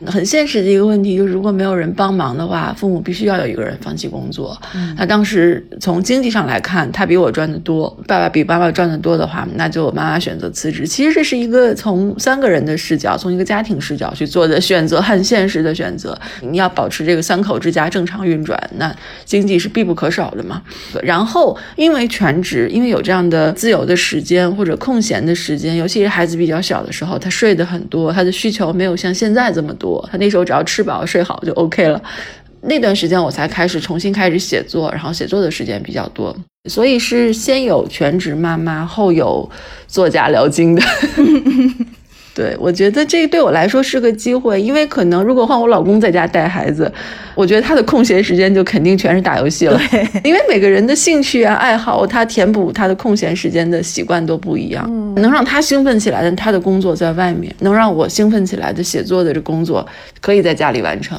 [0.07, 4.57] 很现实的一个问题就是，如果没有人帮忙的话，父母必须要有一个人放弃工作。
[4.97, 10.87] 那当时从经济上来看，他比我赚的多，爸爸比妈妈赚的多的话，那就妈妈选择辞职。
[10.87, 16.19] 其实这是一个从三个人的视角，从一个家庭视角去做的选择，很现实的选择。
[16.43, 20.63] 你要保持这个三口之家正常运转，那经济是必不可少的嘛。
[21.03, 30.09] 然后因为全职，因为有这样的自由的时间或者空闲的时间，尤其是孩子比较小的时候，他睡睡的很多，他的需求没有像现在这么多。
[30.09, 32.01] 他那时候只要吃饱睡好就 OK 了。
[32.61, 36.37] 那段时间我才开始重新开始写作，然后写作的时间比较多，
[36.69, 39.51] 所以是先有全职妈妈，后有
[39.89, 40.83] 作家聊经的。
[42.33, 46.91] 对，我觉得这对我来说是个机会，因为可能如果换我老公在家带孩子，
[47.35, 49.81] 我觉得他的空闲时间就肯定全是打游戏了。
[50.23, 54.89] 因为每个人的兴趣啊、爱好，他填补他的空闲时间的习惯都不一样。
[55.17, 59.87] 能让他兴奋起来的，他的工作在外面；能让我兴奋起来的写作的这工作，
[60.21, 61.19] 可以在家里完成。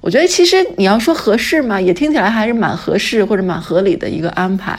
[0.00, 4.78] 我觉得其实你要说合适嘛，也听起来还是蛮合适或者蛮合理的一个安排。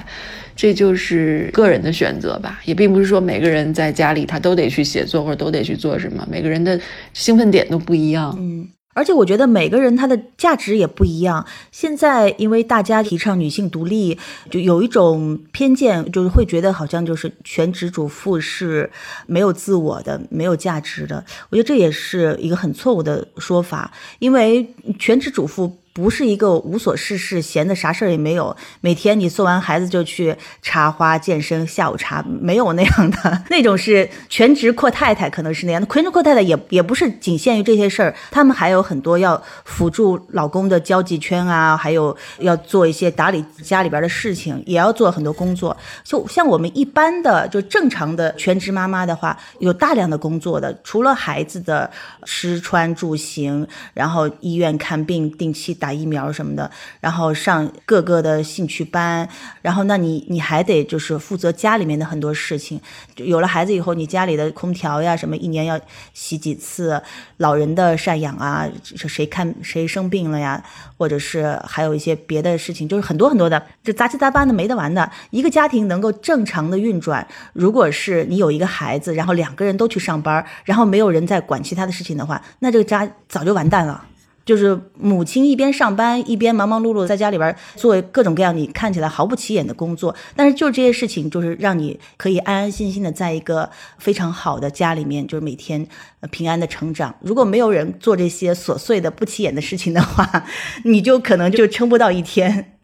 [0.55, 6.79] 这就是个人的选择吧，也并不是说每个人在家里他都得去写作或者都得去做什么，每个人的
[7.13, 8.33] 兴奋点都不一样。
[8.39, 11.45] 嗯，而且我觉得每个人他的价值也不一样。
[11.73, 14.17] 现在因为大家提倡女性独立，
[14.49, 18.89] 就有一种偏见，就是会觉得好像就是全职主妇是
[19.27, 21.23] 没有自我的、没有价值的。
[21.49, 24.65] 我觉得这也是一个很错误的说法，因为
[24.97, 25.77] 全职主妇。
[25.95, 35.87] 不是一个无所事事、闲的啥事儿也没有，每天你送完孩子就去插花、健身、下午茶，没有那样的 那种是全职阔太太，可能是那样的。
[35.87, 45.77] 全职阔太太也也不是仅限于这些事儿，他们还有很多要辅助老公的交际圈啊，还有要做一些打理家里边的事情，也要做很多工作。
[46.03, 51.89] 就像我们一般的就正常的全职妈妈的话，有大量的工作的，除了孩子的
[52.25, 55.84] 吃穿住行，然后医院看病、定期打。
[55.85, 59.29] 打疫苗什么的，然后上各个的兴趣班，
[59.61, 62.81] 然后那你你还得就是负责家里面的很多事情。
[63.17, 65.79] 有了孩子以后，你家里的空调呀什么一年要
[66.15, 66.99] 洗几次，
[67.37, 70.63] 老人的赡养啊，谁看谁生病了呀，
[70.97, 75.07] 或者是还有一些别的事情，就是很多很多的，这杂七杂八的没得完的。
[75.29, 84.03] 一个家庭能够正常的运转，如果是你有一个孩子，然后两个人都去上班，然后没有人在管其他的事情的话，那这个家早就完蛋了。
[84.45, 95.87] 就是母亲一边上班一边忙忙碌碌在家里边做各种各样你看起来毫不起眼的工作，但是就这些事情，就是让你可以安安心心的在一个非常好的家里面，就是每天
[96.29, 97.15] 平安的成长。
[97.21, 100.45] 如果没有人做这些琐碎的不起眼的事情的话，
[100.83, 102.74] 你就可能就撑不到一天。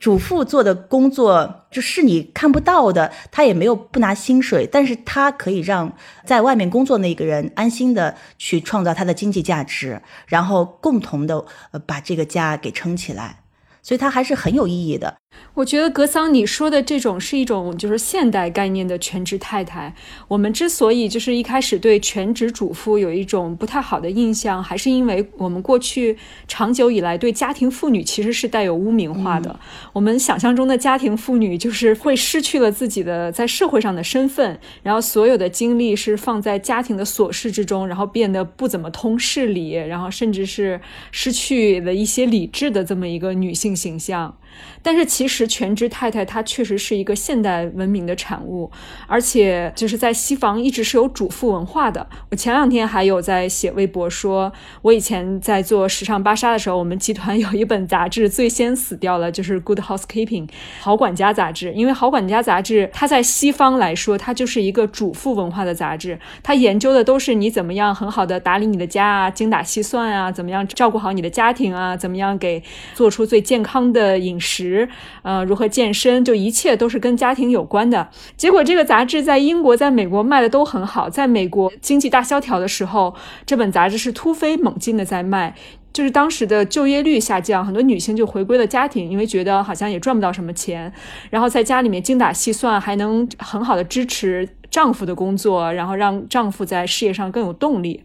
[0.00, 5.92] 主妇做的工作就是你看不到的，她也没有不拿薪水，但是她可以让
[6.24, 13.42] 在外面工作那个人安心的去创造他的经济价值，然后共同的呃把这个家给撑起来，
[13.82, 15.18] 所以她还是很有意义的。
[15.54, 19.94] 我觉得格桑你说的这种是一种就是现代概念的全职太太。
[20.28, 26.16] 我们之所以就是一开始对全职主妇有一种不太好的印象，还是因为我们过去
[26.46, 29.58] 长久以来对家庭妇女其实是带有污名化的。
[29.92, 40.80] 我们想象中的家庭妇女就是会失去了自己的在社会上的身份，然后所有的精力是放在家庭的琐事之中，然后变得不怎么通事理，然后甚至是
[41.10, 44.36] 失去了一些理智的这么一个女性形象。
[44.82, 48.70] 但是其实全职太太她确实是一个现代文明的产物，
[49.06, 52.06] 而且就是在西方一直是有主妇文化的。
[52.30, 60.46] 我前两天还有在写微博说，我以前在做时尚芭莎的时候，我们集团 有一本杂志最先死掉了，就是《Good Housekeeping》
[60.80, 61.72] 好管家杂志。
[61.74, 72.62] 因为好管家杂志它在西方来说，它就是一个主妇文化的杂志，它研究的都是你怎么样很好的打理你的家啊，精打细算啊，怎么样照顾好你的家庭啊，怎么样给
[72.94, 74.88] 做出最健康的饮食。
[75.22, 78.08] 呃，如何健身，就一切都是跟家庭有关的。
[78.36, 81.10] 结果这个杂志在英国、在美国卖的都很好。
[81.10, 83.14] 在美国经济大萧条的时候，
[83.44, 85.54] 这本杂志是突飞猛进的在卖。
[85.92, 90.90] 就是当时的就业率下降，很多女性就回归了家庭，因为觉得好像也赚不到什么钱，
[91.30, 98.04] 然后在家里面精打细算，还能很好的支持丈夫的工作，然后让丈夫在事业上更有动力。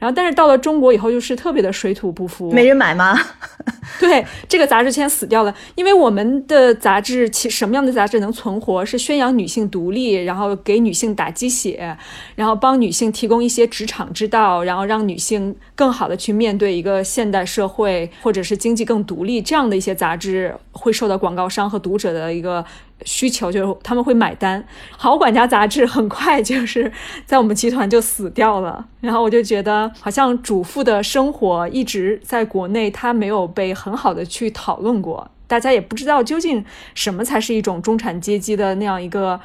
[0.00, 3.16] 然后，但是到了中国以后，就是特别的水土不服，没人买吗？
[4.00, 8.82] 对，这个杂志现在死掉了，因为我们的杂志，其什么样的杂志能存活？
[8.84, 11.96] 是宣扬女性独立，然后给女性打鸡血，
[12.34, 22.64] 然后帮女性提供一些职场之道，然后让女性更好的去面对一个现代社会，或者是经济更独立，这样的一些杂志会受到广告商和读者的一个。
[23.04, 24.60] 需求就是他们会买单，
[24.96, 26.90] 《好管家》杂志很快就是
[27.24, 28.86] 在我们集团就死掉了。
[29.00, 39.40] 然后我就觉得，好像主妇的生活一直在国内，它没有被很好的去讨论过，大家也不知道究竟什么才是一种中产阶级的那样一个。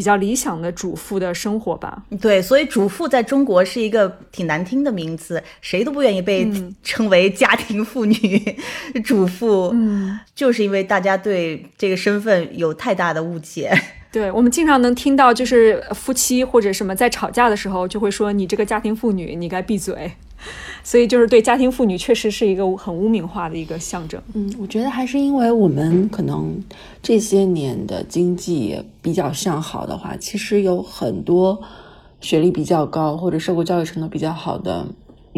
[0.00, 2.02] 比较理想的主妇的生活吧。
[2.22, 6.50] 对，所以主妇在中国是一个挺难听的名字，谁都不愿意被
[6.82, 8.56] 称为家庭妇女、
[9.04, 9.68] 主妇。
[9.74, 13.70] 嗯，就是因为大家对这个身份有太大的误解。
[14.10, 20.10] 对我们经常能听到，就是夫妻或者什么在吵架的时候，就会说你这个家庭妇女，你该闭嘴。
[20.82, 24.20] 所以，就是对家庭妇女确实是一个很污名化的一个象征。
[24.34, 26.58] 嗯，我觉得还是因为我们可能
[27.02, 31.60] 这些年的经济比较向好的话，其实有很多
[32.20, 34.86] 学历比较高或者受过教育程度比较好的。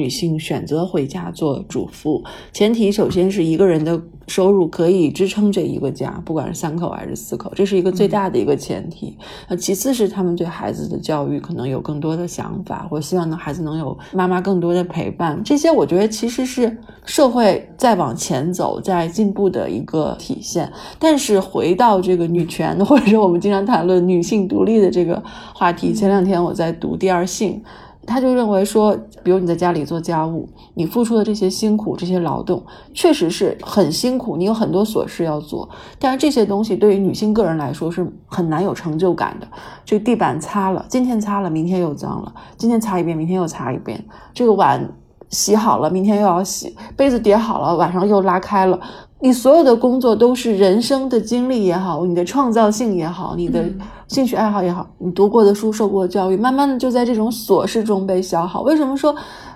[0.03, 9.17] 女性选择回家做主妇，前提首先是一个人的收入可以支撑这一个家，不管是三口还是四口，这是一个最大的一个前提。
[9.49, 15.41] 那其次是他们对孩子的教育可能有更多的想法，或希望呢孩子能有妈妈更多的陪伴。
[15.45, 20.69] 这些我觉得其实是社会在往前走、在进步的一个体现。
[20.99, 25.23] 但是回到这个女权，或者说我们经常谈论女性独立的这个
[25.55, 27.63] 话题，前两天我在读《第二性》。
[28.07, 35.69] 他就认为说，比如你在家里做家务，你付出的这些辛苦、这些劳动，确实是很辛苦，你有很多琐事要做。
[35.99, 39.47] 但是这些东西对于女性个人来说是很难有成就感的。
[39.85, 44.05] 这地板擦了，今天擦了，明天又脏了；今天擦一遍，明天又擦一遍。
[44.35, 44.85] 这个碗
[45.31, 48.79] 洗好了，明天又要洗；杯子叠好了，晚上又拉开了。
[49.23, 53.65] 你所有的工作都是人生的经历也好，你的创造性也好，你的
[54.09, 58.63] 兴趣爱好也好，你读过的书、受过的教育，慢慢的就在这种琐事中被消耗。
[58.63, 59.15] 为什么说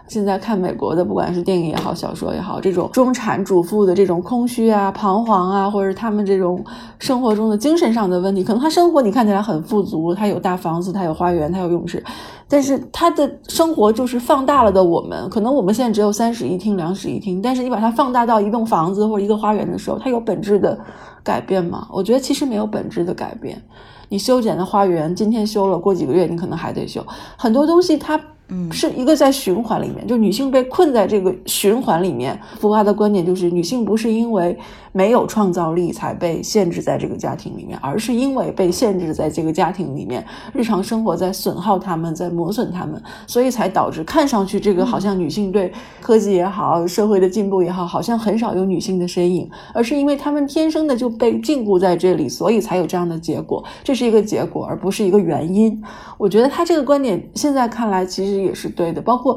[0.09, 6.65] 现在看美国的，不管是电影也好，小说也好，这种中产主妇的这种空虚啊、彷徨啊，或者他们这种
[6.99, 12.03] 生活中的精神上的问题，可能他生活你看起来很富足，他有大房子，他有花园，他有泳池，
[12.49, 15.29] 但是他的生活就是放大了的我们。
[15.29, 20.79] 可能我们现在只有三室一厅、两室一厅，但是你把它放大到一栋房子或者一个花园的时候，它有本质的
[21.25, 21.89] 改变吗？
[21.91, 23.61] 我觉得其实没有本质的改变。
[24.09, 27.05] 你修剪的花园，今天修了，过几个月你可能还得修，
[27.37, 28.21] 很多东西它。
[28.70, 32.38] 是一个在循环里面，就女性被困在这个循环里面。
[32.61, 34.57] 福娃的观点就是，女性不是因为
[34.97, 40.24] 没有创造力才被限制在这个家庭里面，而是因为被限制在这个家庭里面，
[40.55, 45.70] 日常生活在损耗他们，在磨损他们，所以才导致看上去这个好像女性对
[46.01, 53.62] 科技也好，社会的进步也好，好像很少有女性的身影，而是因为他们天生的就被禁锢在这里，所以才有这样的结果。
[53.84, 55.78] 这是一个结果，而不是一个原因。
[56.16, 58.47] 我觉得他这个观点现在看来其实。
[58.47, 59.36] 也是对的，包括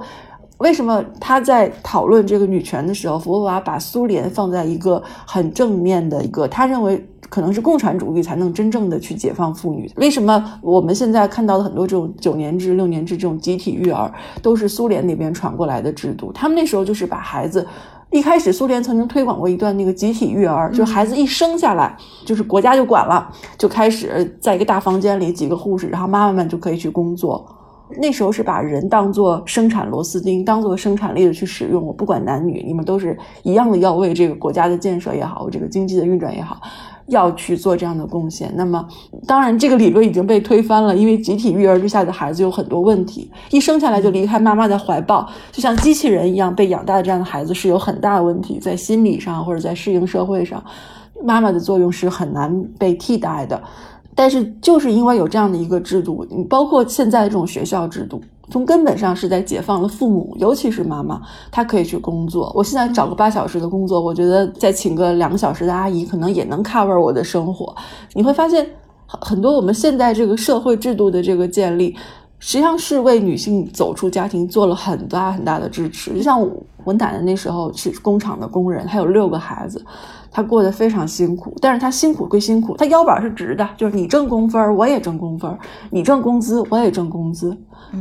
[0.60, 9.90] 为什么他在讨论这个女权的时候，福娃把苏联放在一个很正面的一个，他认为可能是共产主义才能真正的去解放妇女。
[9.96, 16.32] 为什么我们现在看到的很多这种九年制、六年制这种集体育儿，都是苏联那边传过来的制度？
[16.34, 17.66] 他们那时候就是把孩子，
[18.12, 21.96] 一开始苏联曾经推广过一段那个集体育儿，就孩子一生下来
[22.26, 27.56] 就是国家就管了，就开始在一个大房间里几个护士，然后妈妈们就可以去工作。
[27.98, 31.84] 那时候是把人当做生产螺丝钉，当做生产力的去使用。
[31.84, 36.62] 我不管男女，你们都是一样的，要为这个国家的建设也好，这个经济的运转也好，
[37.08, 38.54] 要去做这样的贡献。
[38.56, 38.88] 那么，
[39.26, 50.64] 当然这个理论已经被推翻了，因为集体育儿之下的孩子有很多问题，一生下来就离开妈妈的怀抱，就像机器人一样被养大的这样的孩子是有很大的问题，在心理上或者在适应社会上，
[51.24, 53.60] 妈妈的作用是很难被替代的。
[54.20, 62.52] 但是就是因为有这样的一个制度，你包括现在这种学校制度，从根本上是在解放了父母，尤其是妈妈，她可以去工作。
[62.54, 67.74] 我现在找个八小时的工作，我觉得再请个两个小时的阿姨，可能也能 cover 我的生活。
[68.14, 68.70] 你会发现，
[69.08, 71.96] 很多我们现在这个社会制度的这个建立，
[72.40, 76.14] 实际上是为女性走出家庭做了很大很大的支持。
[76.14, 76.38] 就像
[76.84, 79.82] 我奶奶那时候是工厂的工人，她有六个孩子。
[80.32, 85.58] 他过得非常辛苦，但是他辛苦归辛苦，他腰板是直的，就是你挣工分我也挣工分
[85.90, 87.58] 你挣工资，我也挣工资。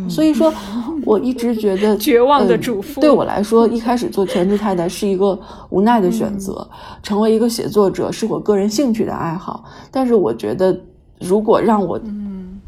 [0.06, 0.52] 所以说，
[1.06, 5.38] 我一直觉得 绝望的主妇对我来说，一开始做全职太太是一个
[5.70, 6.68] 无奈的选择，
[7.02, 9.64] 成为一个写作者是我个人兴趣的爱好。
[9.90, 10.78] 但是我觉得，
[11.20, 11.98] 如果让我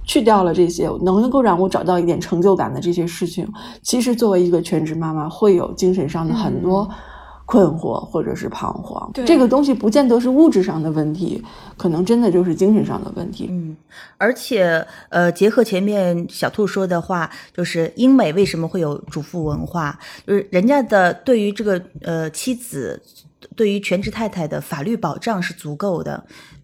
[0.07, 3.47] 去掉了这些，能够让我找到一点成就感的这些事情，
[3.83, 6.89] 其实作为一个全职妈妈，会有精神上的很多。
[7.51, 11.43] 困惑或者是彷徨，这个东西不见得是物质上的问题，
[11.77, 13.49] 可能真的就是精神上的问题。
[13.51, 13.77] 嗯，
[14.17, 23.03] 而且呃，结合前面小兔说的话，就是英美为什么会有主妇文化，就是人家的对于这个呃妻子。
[23.57, 26.23] 对于全职太太的法律保障是足够的。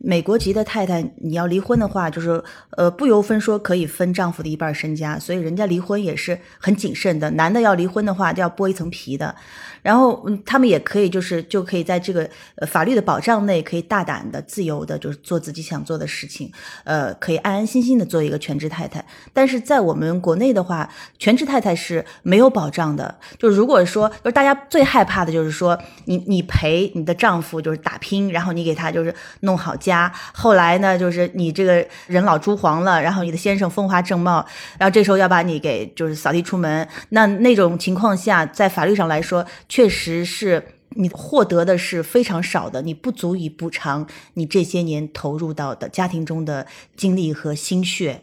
[0.08, 2.42] 美国籍的太太，你要离婚的话，就是
[2.76, 7.28] 呃不由分说可以分丈夫的一半身家，所以人家离婚也是很谨慎的。
[7.32, 9.34] 男的要离婚的话，就要剥一层皮的。
[9.82, 16.50] 然后嗯他们也可以就是就可以在这个呃法律的保障内，可以大胆的、自由的，就是做自己想做的事情，
[16.84, 19.04] 呃，可以安安心心的做一个全职太太。
[19.32, 20.88] 但是在我们国内的话，
[21.18, 23.12] 全职太太是没有保障的。
[23.38, 26.46] 就如果说，就是大家最害怕的就是说，你你。
[26.48, 29.95] 陪你的丈夫就是打拼，然后你给他就是弄好家。
[30.32, 34.44] 后来呢，就是你这个人老珠黄了，然后你的先生风华正茂，
[34.78, 36.86] 然后这时候要把你给就是扫地出门。
[37.10, 46.66] 那那种情况下，在法律上来说，确实是你获得的是非常少的，你不足以补偿你这些年投入到的家庭中的
[46.96, 48.22] 精力和心血。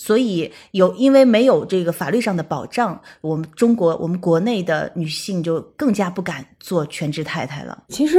[0.00, 7.76] 所以有，因为没有这个法律上的保障，我们中国我们国内的女性就更加不敢做全职太太了。
[7.88, 8.18] 其实，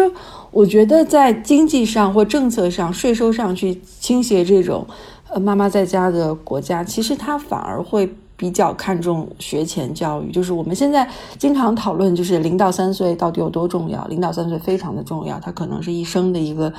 [0.52, 4.86] 我觉得在经济上或政策上、税收上去倾斜这种，
[5.30, 10.34] 呃，妈妈在家的国家，其实它反而会比较看重学前教育。
[10.34, 14.06] 就是我们现在经常讨论，就是零到三岁到底有多重要？
[14.08, 16.74] 零到三岁非常的重要，它可能是一生的一个。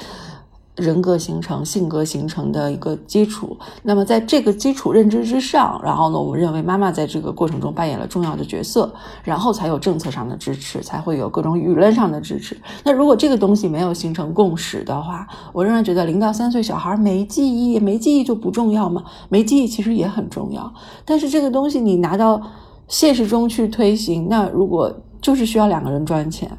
[0.77, 3.57] 人格形成、性格形成的一个基础。
[3.83, 8.91] 那么，在这个基础认知之上，然后呢，我们认为妈妈在这个过程中扮演了重要的角色，
[9.23, 12.57] 然后才有政策上的支持，才会有各种舆论上的支持。
[12.83, 19.05] 那如果这个东西没有形成共识的话，我仍然觉得零到三岁小孩没记忆，没记忆就不重要吗？
[19.29, 20.73] 没记忆其实也很重要。
[21.05, 22.41] 但是这个东西你拿到
[22.89, 24.91] 现实中去推行，那如果
[25.21, 26.51] 就是需要两个人赚钱，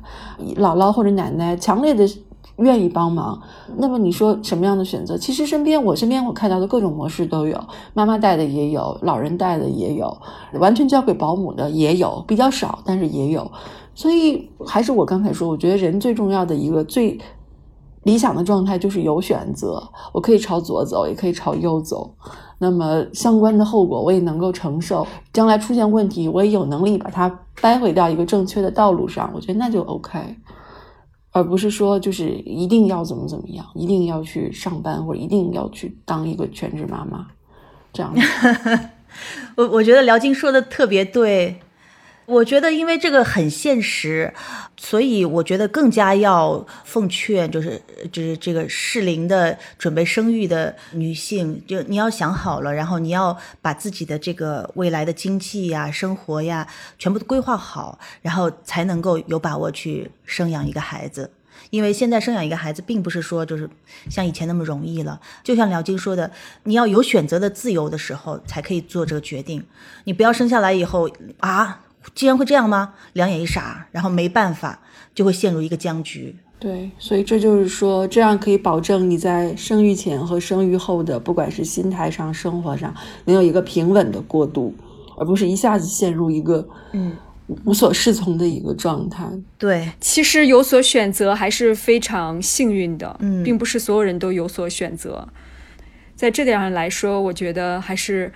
[0.57, 2.07] 姥姥或者奶奶强烈的。
[2.63, 3.41] 愿意帮忙。
[3.77, 5.17] 那么你说什么样的选择？
[5.17, 7.59] 其实身边我身边我看到的各种模式都有，
[7.93, 10.15] 妈妈带的也有，老人带的也有，
[10.53, 13.49] 完全交给保姆的也有，比较少，但是也有。
[13.93, 17.19] 所以还是我刚才说，我觉得人最重要的一个最
[18.03, 19.83] 理想的状态就是有选择，
[20.13, 22.11] 我可以朝左走，也可以朝右走。
[22.57, 30.19] 那么相关的后果我也能够承受，将来出现问题我也有能力把它掰回到一个正确的道路上，我觉得那就 OK，
[31.31, 37.27] 而不是说就是一定要怎么怎么样，一定要去上班或者一定要去当一个全职妈妈，
[37.93, 38.13] 这样。
[39.55, 41.59] 我我觉得辽金说的特别对。
[42.27, 44.33] 我觉得，因为这个很现实，
[44.77, 56.65] 所以我觉得更加要奉劝，就是就是这个适龄的准备生育的女性，就你要想好了，然后你要把自己的这个未来的经济呀、生活呀，
[56.97, 61.29] 全部都规划好，然后才能够有把握去生养一个孩子。
[61.69, 63.69] 因为现在生养一个孩子，并不是说就是
[64.09, 65.19] 像以前那么容易了。
[65.43, 66.31] 就像廖晶说的，
[66.63, 69.65] 你要有选择的自由的时候，才可以做这个决定。
[70.05, 71.09] 你不要生下来以后
[71.39, 71.81] 啊。
[72.15, 72.93] 竟然会这样吗？
[73.13, 74.79] 两眼一傻，然后没办法，
[75.13, 76.35] 就会陷入一个僵局。
[76.59, 82.93] 对，所以这就是说，这样可以保证你在生育前和生育后的，不管是心态上、生活上，
[83.25, 84.75] 能有一个平稳的过渡，
[85.17, 87.13] 而不是一下子陷入一个嗯
[87.65, 89.27] 无所适从的一个状态。
[89.57, 95.27] 对，其实有所选择还是非常幸运的，嗯，并不是所有人都有所选择。
[96.15, 98.31] 在这点上来说，我觉得还是。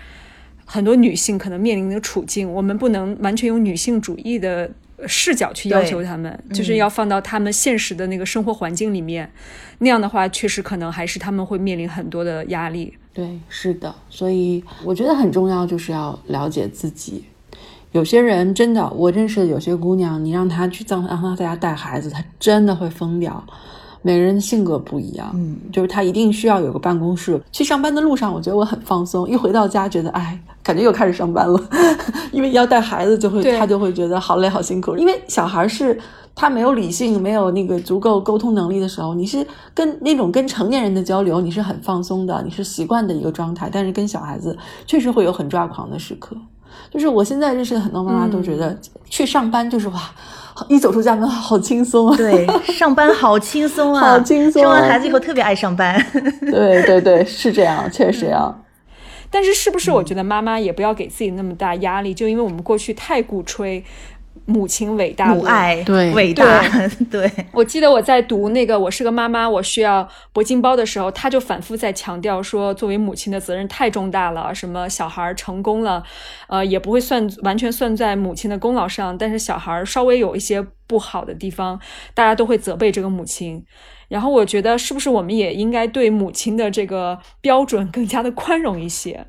[0.66, 4.70] 很多女性可能面临的处境，我们不能完全用女性主义的
[5.08, 9.32] 视角去要求她们，就是要放到她们现实的那个生活环境里面。
[9.80, 12.94] 那样的话，确实可能还是她们会面临很多的压力。
[13.14, 13.94] 对，是的。
[14.10, 17.24] 所以我觉得很重要，就是要了解自己。
[17.92, 23.42] 有些人真的，我认识的有些姑娘，你让她去让让她在家带孩子，她真的会疯掉。
[24.06, 27.42] 每个人的性格不一样，嗯，就是他一定需要有个办公室。
[27.52, 31.60] 去上班的路上，我觉得我很放松；一回到家，觉得哎，感觉又开始上班了。
[32.32, 34.96] 因为要带孩子，就会他就会觉得好累、好辛苦。
[34.96, 36.00] 因为小孩是
[36.36, 39.44] 他没有理性、没有那个足够沟通能力的时候，你是
[39.74, 43.72] 跟那种跟成年人的交流，你是很放松的，你是习惯的一个状态。
[43.74, 46.38] 但是跟小孩子确实会有很抓狂的时刻。
[46.92, 48.78] 就是我现在认识的很多妈妈都觉得
[49.10, 50.00] 去上班就是哇。
[50.70, 52.16] 一走出家门，好轻松啊！
[52.18, 54.62] 对，上班好轻松啊， 好轻松。
[54.62, 56.00] 生完孩子以后特别爱上班。
[56.42, 58.56] 对对对，是这样，确实啊。
[59.30, 62.14] 但是，是不是我觉得妈妈也不要给自己那么大压力？
[62.14, 63.84] 就因为我们过去太鼓吹。
[64.46, 66.64] 母亲伟大，母爱对伟大，
[67.10, 67.30] 对。
[67.52, 74.54] 我记得我在读那个《我是个妈妈，我需要铂金包》的时候，他就反复在强调说，作为母亲的责任太重大了。
[74.54, 76.04] 什么小孩成功了，
[76.48, 81.80] 呃，也不会算完全算在母亲的功劳上，但是小孩稍微有一些不好的地方，
[82.14, 83.66] 大家都会责备这个母亲。
[84.08, 89.26] 然后我觉得，是不是我们也应该对母亲的这个标准更加的宽容一些？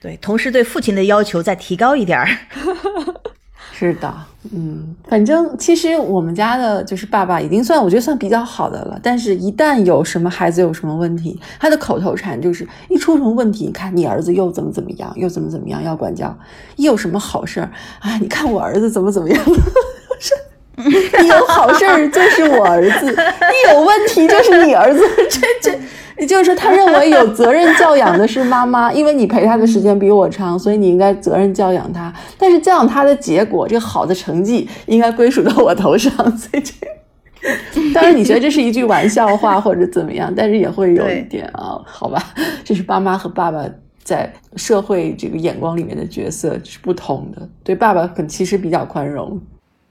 [0.00, 2.28] 对，同时对父亲的要求再提高一点儿。
[3.76, 4.14] 是的，
[4.52, 16.32] 嗯，反正其实我们家的就是爸爸已经算我觉得算比较好的了，但是一旦有什么孩子有什么问题，他的口头禅就是一出什么问题，你看你儿子又怎么怎么样，又怎么怎么样要管教，
[16.76, 17.68] 一有什么好事儿，
[17.98, 19.42] 啊，你看我儿子怎么怎么样，
[20.76, 25.78] 你有好事儿就是我儿子，一有问题就是你儿子，这这。
[26.18, 32.12] 也就是说，他认为有责任教养的是妈妈，因为你陪他的时间比我长，所以你应该责任教养他。
[32.38, 36.12] 但是教养他的结果，这个好的成绩应该归属到我头上。
[36.36, 43.64] 所以这，当然你觉得这是一句玩笑话或者怎么样，但是也会有一点啊，好吧，这是爸妈和爸爸
[44.02, 47.48] 在社会这个眼光里面的角色是不同的。
[47.62, 49.40] 对爸爸，很其实比较宽容。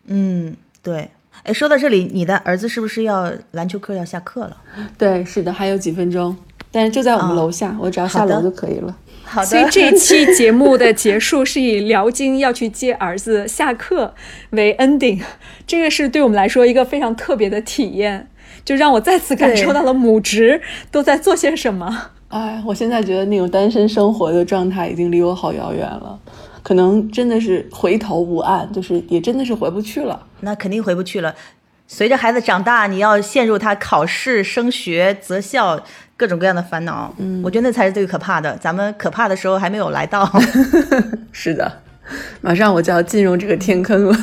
[0.07, 1.09] 嗯，对。
[1.41, 4.57] 哎，说到这里，你的儿子是不是要篮球课要下课了？
[4.97, 6.35] 对，是的，还有几分钟，
[6.71, 8.95] 但是就在我们楼下，我只要下楼就可以了。
[9.23, 9.47] 好的。
[9.47, 14.13] 所以这一期节目的结束是以辽金要去接儿子下课
[14.51, 15.21] 为 ending，
[15.67, 18.29] 这个是对我们来说一个非常特别的体验，
[18.63, 20.61] 就让我再次感受到了母职
[20.91, 22.11] 都在做些什么。
[22.29, 26.17] 哎，我现在觉得那种单身生活的状态已经离我好遥远了。
[26.63, 30.25] 可能真的是回头无岸，就是也真的是回不去了。
[30.39, 31.35] 那肯定回不去了。
[31.85, 35.79] 随着孩子长大，你要陷入他考试、升学、择校
[36.15, 37.13] 各种各样的烦恼。
[37.17, 38.55] 嗯，我觉得那才是最可怕的。
[38.57, 40.27] 咱们可怕的时候还没有来到。
[41.31, 41.71] 是的，
[42.41, 44.17] 马上我就要进入这个天坑了。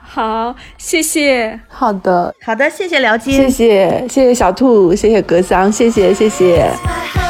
[0.00, 1.58] 好，谢谢。
[1.68, 7.25] 好的，好的，谢谢辽金，谢谢，谢谢小兔，谢谢格桑，谢谢，谢谢。